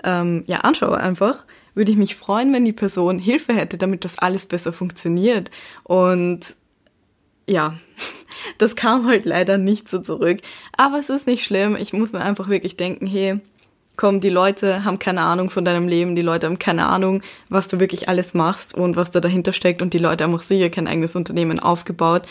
[0.03, 1.45] ähm, ja, anschaue einfach,
[1.75, 5.51] würde ich mich freuen, wenn die Person Hilfe hätte, damit das alles besser funktioniert.
[5.85, 6.57] Und
[7.49, 7.79] ja,
[8.59, 10.39] das kam halt leider nicht so zurück.
[10.77, 11.77] Aber es ist nicht schlimm.
[11.77, 13.41] Ich muss mir einfach wirklich denken, hey,
[13.97, 17.69] komm, die Leute haben keine Ahnung von deinem Leben, die Leute haben keine Ahnung, was
[17.69, 20.71] du wirklich alles machst und was da dahinter steckt und die Leute haben auch sicher
[20.71, 22.23] kein eigenes Unternehmen aufgebaut.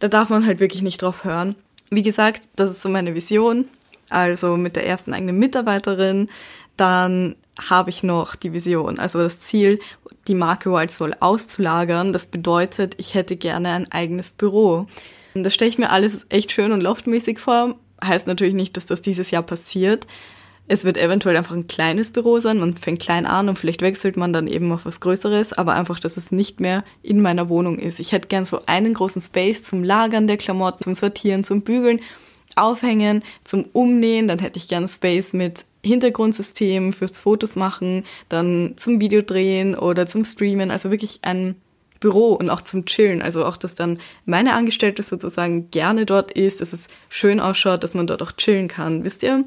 [0.00, 1.54] Da darf man halt wirklich nicht drauf hören.
[1.90, 3.66] Wie gesagt, das ist so meine Vision.
[4.08, 6.28] Also mit der ersten eigenen Mitarbeiterin.
[6.76, 7.36] Dann
[7.68, 9.80] habe ich noch die Vision, also das Ziel,
[10.28, 12.12] die Marke Wild Soul auszulagern.
[12.12, 14.86] Das bedeutet, ich hätte gerne ein eigenes Büro.
[15.34, 17.76] Und das stelle ich mir alles echt schön und loftmäßig vor.
[18.02, 20.06] Heißt natürlich nicht, dass das dieses Jahr passiert.
[20.72, 24.16] Es wird eventuell einfach ein kleines Büro sein, man fängt klein an und vielleicht wechselt
[24.16, 27.76] man dann eben auf was Größeres, aber einfach, dass es nicht mehr in meiner Wohnung
[27.76, 27.98] ist.
[27.98, 31.98] Ich hätte gern so einen großen Space zum Lagern der Klamotten, zum Sortieren, zum Bügeln,
[32.54, 39.00] Aufhängen, zum Umnähen, dann hätte ich gern Space mit Hintergrundsystem fürs Fotos machen, dann zum
[39.00, 41.56] Videodrehen oder zum Streamen, also wirklich ein
[42.00, 43.22] Büro und auch zum Chillen.
[43.22, 47.94] Also auch, dass dann meine Angestellte sozusagen gerne dort ist, dass es schön ausschaut, dass
[47.94, 49.04] man dort auch chillen kann.
[49.04, 49.44] Wisst ihr?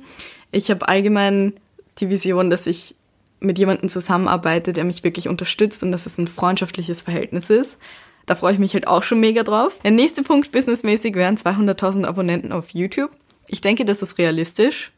[0.52, 1.54] Ich habe allgemein
[1.98, 2.96] die Vision, dass ich
[3.40, 7.78] mit jemandem zusammenarbeite, der mich wirklich unterstützt und dass es ein freundschaftliches Verhältnis ist.
[8.26, 9.80] Da freue ich mich halt auch schon mega drauf.
[9.84, 13.12] Der nächste Punkt businessmäßig wären 200.000 Abonnenten auf YouTube.
[13.48, 14.93] Ich denke, das ist realistisch.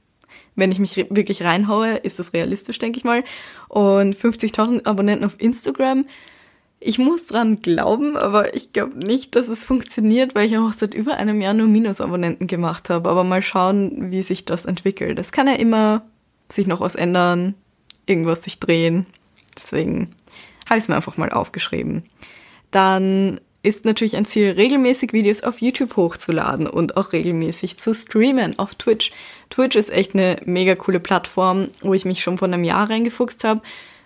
[0.55, 3.23] Wenn ich mich wirklich reinhaue, ist das realistisch, denke ich mal.
[3.67, 6.05] Und 50.000 Abonnenten auf Instagram.
[6.79, 10.93] Ich muss dran glauben, aber ich glaube nicht, dass es funktioniert, weil ich auch seit
[10.93, 13.09] über einem Jahr nur Minusabonnenten gemacht habe.
[13.09, 15.19] Aber mal schauen, wie sich das entwickelt.
[15.19, 16.03] Es kann ja immer
[16.51, 17.55] sich noch was ändern,
[18.05, 19.07] irgendwas sich drehen.
[19.57, 20.11] Deswegen
[20.67, 22.03] habe ich es mir einfach mal aufgeschrieben.
[22.71, 28.59] Dann ist natürlich ein Ziel, regelmäßig Videos auf YouTube hochzuladen und auch regelmäßig zu streamen
[28.59, 29.11] auf Twitch.
[29.49, 33.43] Twitch ist echt eine mega coole Plattform, wo ich mich schon vor einem Jahr reingefuchst
[33.43, 33.61] habe.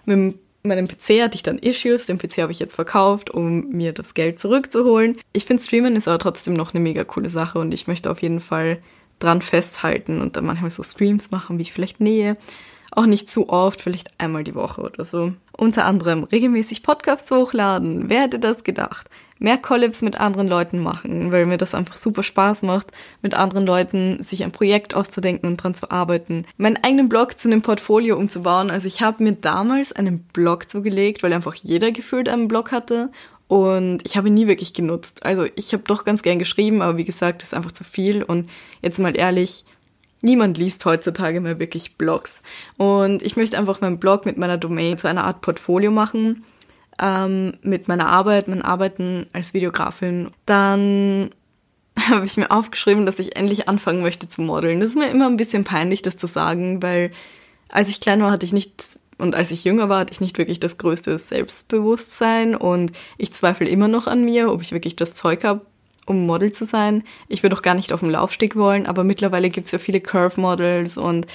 [0.06, 3.94] Mit meinem PC hatte ich dann Issues, den PC habe ich jetzt verkauft, um mir
[3.94, 5.18] das Geld zurückzuholen.
[5.34, 8.22] Ich finde Streamen ist aber trotzdem noch eine mega coole Sache und ich möchte auf
[8.22, 8.80] jeden Fall
[9.20, 12.38] dran festhalten und dann manchmal so Streams machen, wie ich vielleicht nähe.
[12.92, 15.34] Auch nicht zu oft, vielleicht einmal die Woche oder so.
[15.60, 18.10] Unter anderem regelmäßig Podcasts hochladen.
[18.10, 19.10] Wer hätte das gedacht?
[19.40, 23.66] Mehr Collabs mit anderen Leuten machen, weil mir das einfach super Spaß macht, mit anderen
[23.66, 26.46] Leuten sich ein Projekt auszudenken und dran zu arbeiten.
[26.56, 28.72] Meinen eigenen Blog zu einem Portfolio umzubauen.
[28.72, 33.12] Also ich habe mir damals einen Blog zugelegt, weil einfach jeder gefühlt einen Blog hatte
[33.50, 35.26] und ich habe ihn nie wirklich genutzt.
[35.26, 38.24] Also ich habe doch ganz gern geschrieben, aber wie gesagt, ist einfach zu viel.
[38.24, 38.50] Und
[38.82, 39.66] jetzt mal ehrlich,
[40.22, 42.42] Niemand liest heutzutage mehr wirklich Blogs.
[42.78, 46.44] Und ich möchte einfach meinen Blog mit meiner Domain zu einer Art Portfolio machen.
[47.02, 50.32] Ähm, mit meiner Arbeit, mein Arbeiten als Videografin.
[50.46, 51.30] Dann
[52.10, 54.82] habe ich mir aufgeschrieben, dass ich endlich anfangen möchte zu modeln.
[54.82, 57.12] Das ist mir immer ein bisschen peinlich, das zu sagen, weil
[57.70, 60.38] als ich klein war, hatte ich nicht und als ich jünger war, hatte ich nicht
[60.38, 65.14] wirklich das größte Selbstbewusstsein und ich zweifle immer noch an mir, ob ich wirklich das
[65.14, 65.66] Zeug habe,
[66.10, 67.04] um Model zu sein.
[67.28, 70.02] Ich würde auch gar nicht auf dem Laufsteg wollen, aber mittlerweile gibt es ja viele
[70.02, 71.28] Curve-Models und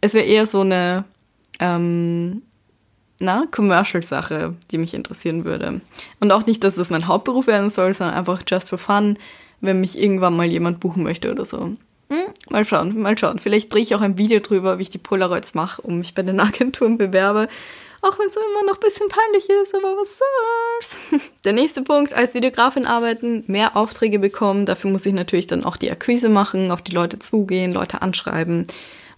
[0.00, 1.04] es wäre eher so eine
[1.60, 2.42] ähm,
[3.20, 5.80] na, Commercial-Sache, die mich interessieren würde.
[6.18, 9.16] Und auch nicht, dass es mein Hauptberuf werden soll, sondern einfach just for fun,
[9.60, 11.76] wenn mich irgendwann mal jemand buchen möchte oder so.
[12.10, 13.38] Hm, mal schauen, mal schauen.
[13.38, 16.22] Vielleicht drehe ich auch ein Video drüber, wie ich die Polaroids mache und mich bei
[16.22, 17.48] den Agenturen bewerbe.
[18.04, 21.22] Auch wenn es immer noch ein bisschen peinlich ist, aber was soll's.
[21.44, 24.66] Der nächste Punkt, als Videografin arbeiten, mehr Aufträge bekommen.
[24.66, 28.66] Dafür muss ich natürlich dann auch die Akquise machen, auf die Leute zugehen, Leute anschreiben.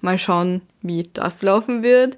[0.02, 2.16] Mal schauen, wie das laufen wird.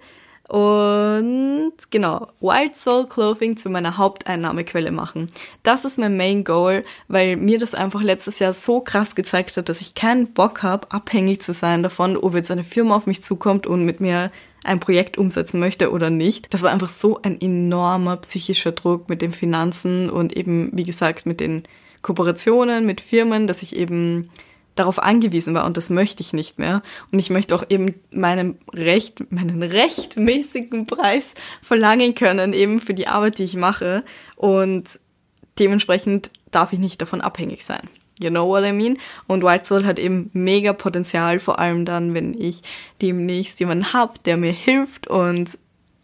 [0.49, 5.27] Und genau, Wild Soul Clothing zu meiner Haupteinnahmequelle machen.
[5.63, 9.69] Das ist mein Main Goal, weil mir das einfach letztes Jahr so krass gezeigt hat,
[9.69, 13.23] dass ich keinen Bock habe, abhängig zu sein davon, ob jetzt eine Firma auf mich
[13.23, 14.31] zukommt und mit mir
[14.65, 16.53] ein Projekt umsetzen möchte oder nicht.
[16.55, 21.27] Das war einfach so ein enormer psychischer Druck mit den Finanzen und eben, wie gesagt,
[21.27, 21.65] mit den
[22.01, 24.31] Kooperationen mit Firmen, dass ich eben
[24.79, 26.83] darauf angewiesen war und das möchte ich nicht mehr.
[27.11, 33.09] Und ich möchte auch eben meinen Recht, meinen rechtmäßigen Preis verlangen können, eben für die
[33.09, 34.05] Arbeit, die ich mache.
[34.37, 35.01] Und
[35.59, 37.89] dementsprechend darf ich nicht davon abhängig sein.
[38.20, 38.99] You know what I mean?
[39.26, 42.62] Und White Soul hat eben mega Potenzial, vor allem dann, wenn ich
[43.01, 45.59] demnächst jemanden hab, der mir hilft und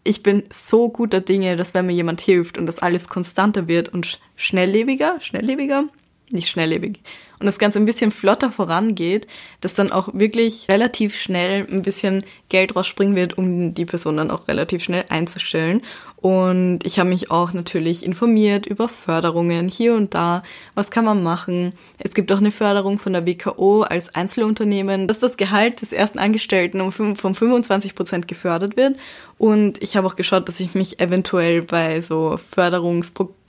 [0.07, 3.89] ich bin so guter Dinge, dass wenn mir jemand hilft und das alles konstanter wird
[3.89, 5.85] und schnelllebiger, schnelllebiger,
[6.31, 6.99] nicht schnelllebig,
[7.39, 9.27] und das Ganze ein bisschen flotter vorangeht,
[9.61, 14.31] dass dann auch wirklich relativ schnell ein bisschen Geld rausspringen wird, um die Person dann
[14.31, 15.81] auch relativ schnell einzustellen.
[16.25, 20.41] Und ich habe mich auch natürlich informiert über Förderungen hier und da.
[20.73, 21.73] Was kann man machen?
[21.99, 26.17] Es gibt auch eine Förderung von der WKO als Einzelunternehmen, dass das Gehalt des ersten
[26.17, 28.97] Angestellten um von 25 Prozent gefördert wird.
[29.37, 33.44] Und ich habe auch geschaut, dass ich mich eventuell bei so Förderungsprogrammen,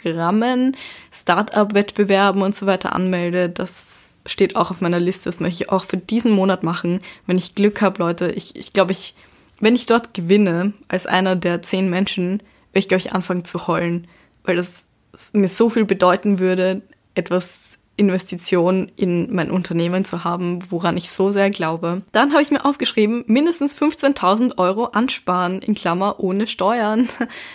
[1.13, 3.49] Start-up-Wettbewerben und so weiter anmelde.
[3.49, 5.29] Das steht auch auf meiner Liste.
[5.29, 7.01] Das möchte ich auch für diesen Monat machen.
[7.27, 9.15] Wenn ich Glück habe, Leute, ich, ich glaube, ich,
[9.61, 12.41] wenn ich dort gewinne, als einer der zehn Menschen,
[12.73, 14.07] werde ich, glaube ich, anfangen zu heulen,
[14.45, 14.87] weil das
[15.33, 16.83] mir so viel bedeuten würde,
[17.15, 22.03] etwas Investition in mein Unternehmen zu haben, woran ich so sehr glaube.
[22.13, 27.09] Dann habe ich mir aufgeschrieben, mindestens 15.000 Euro ansparen, in Klammer ohne Steuern.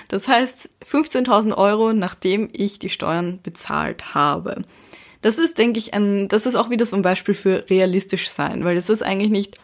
[0.09, 4.63] Das heißt 15.000 Euro, nachdem ich die Steuern bezahlt habe.
[5.21, 8.63] Das ist, denke ich, ein, das ist auch wieder so ein Beispiel für realistisch sein,
[8.65, 9.57] weil das ist eigentlich nicht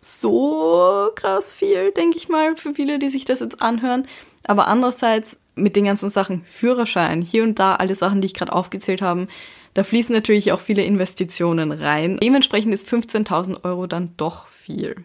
[0.00, 4.06] so krass viel, denke ich mal, für viele, die sich das jetzt anhören.
[4.46, 8.52] Aber andererseits mit den ganzen Sachen Führerschein, hier und da alle Sachen, die ich gerade
[8.52, 9.26] aufgezählt habe,
[9.74, 12.18] da fließen natürlich auch viele Investitionen rein.
[12.22, 14.96] Dementsprechend ist 15.000 Euro dann doch viel.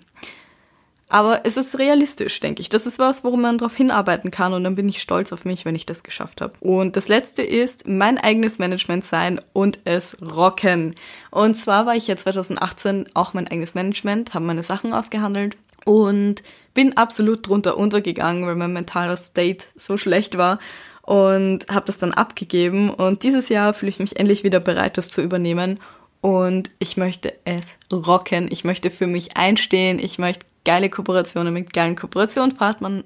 [1.11, 2.69] Aber es ist realistisch, denke ich.
[2.69, 5.65] Das ist was, worum man darauf hinarbeiten kann und dann bin ich stolz auf mich,
[5.65, 6.53] wenn ich das geschafft habe.
[6.61, 10.95] Und das letzte ist mein eigenes Management sein und es rocken.
[11.29, 16.43] Und zwar war ich ja 2018 auch mein eigenes Management, habe meine Sachen ausgehandelt und
[16.73, 20.59] bin absolut drunter untergegangen, weil mein mentaler State so schlecht war
[21.01, 25.09] und habe das dann abgegeben und dieses Jahr fühle ich mich endlich wieder bereit, das
[25.09, 25.79] zu übernehmen
[26.21, 28.47] und ich möchte es rocken.
[28.51, 29.97] Ich möchte für mich einstehen.
[29.99, 33.03] Ich möchte geile Kooperationen mit geilen Kooperationspartnern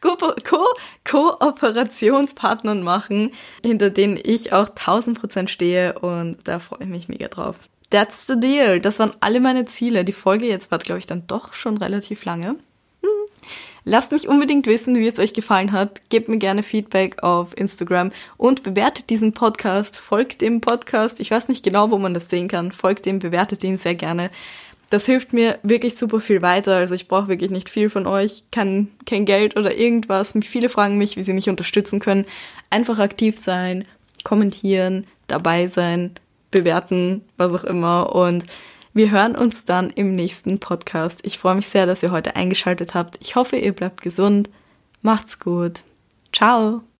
[0.00, 0.64] Ko Ko
[1.04, 3.30] Kooperationspartnern machen,
[3.64, 7.60] hinter denen ich auch 1000% stehe und da freue ich mich mega drauf.
[7.90, 8.80] That's the deal.
[8.80, 10.04] Das waren alle meine Ziele.
[10.04, 12.56] Die Folge jetzt war, glaube ich, dann doch schon relativ lange.
[13.02, 13.08] Hm.
[13.84, 16.02] Lasst mich unbedingt wissen, wie es euch gefallen hat.
[16.10, 19.96] Gebt mir gerne Feedback auf Instagram und bewertet diesen Podcast.
[19.96, 21.20] Folgt dem Podcast.
[21.20, 22.72] Ich weiß nicht genau, wo man das sehen kann.
[22.72, 24.30] Folgt dem, bewertet ihn sehr gerne.
[24.90, 26.76] Das hilft mir wirklich super viel weiter.
[26.76, 30.34] Also ich brauche wirklich nicht viel von euch, kann kein Geld oder irgendwas.
[30.42, 32.26] Viele fragen mich, wie sie mich unterstützen können.
[32.70, 33.86] Einfach aktiv sein,
[34.24, 36.12] kommentieren, dabei sein,
[36.50, 38.14] bewerten, was auch immer.
[38.14, 38.44] Und
[38.94, 41.20] wir hören uns dann im nächsten Podcast.
[41.24, 43.16] Ich freue mich sehr, dass ihr heute eingeschaltet habt.
[43.20, 44.50] Ich hoffe, ihr bleibt gesund.
[45.02, 45.84] Macht's gut.
[46.32, 46.88] Ciao.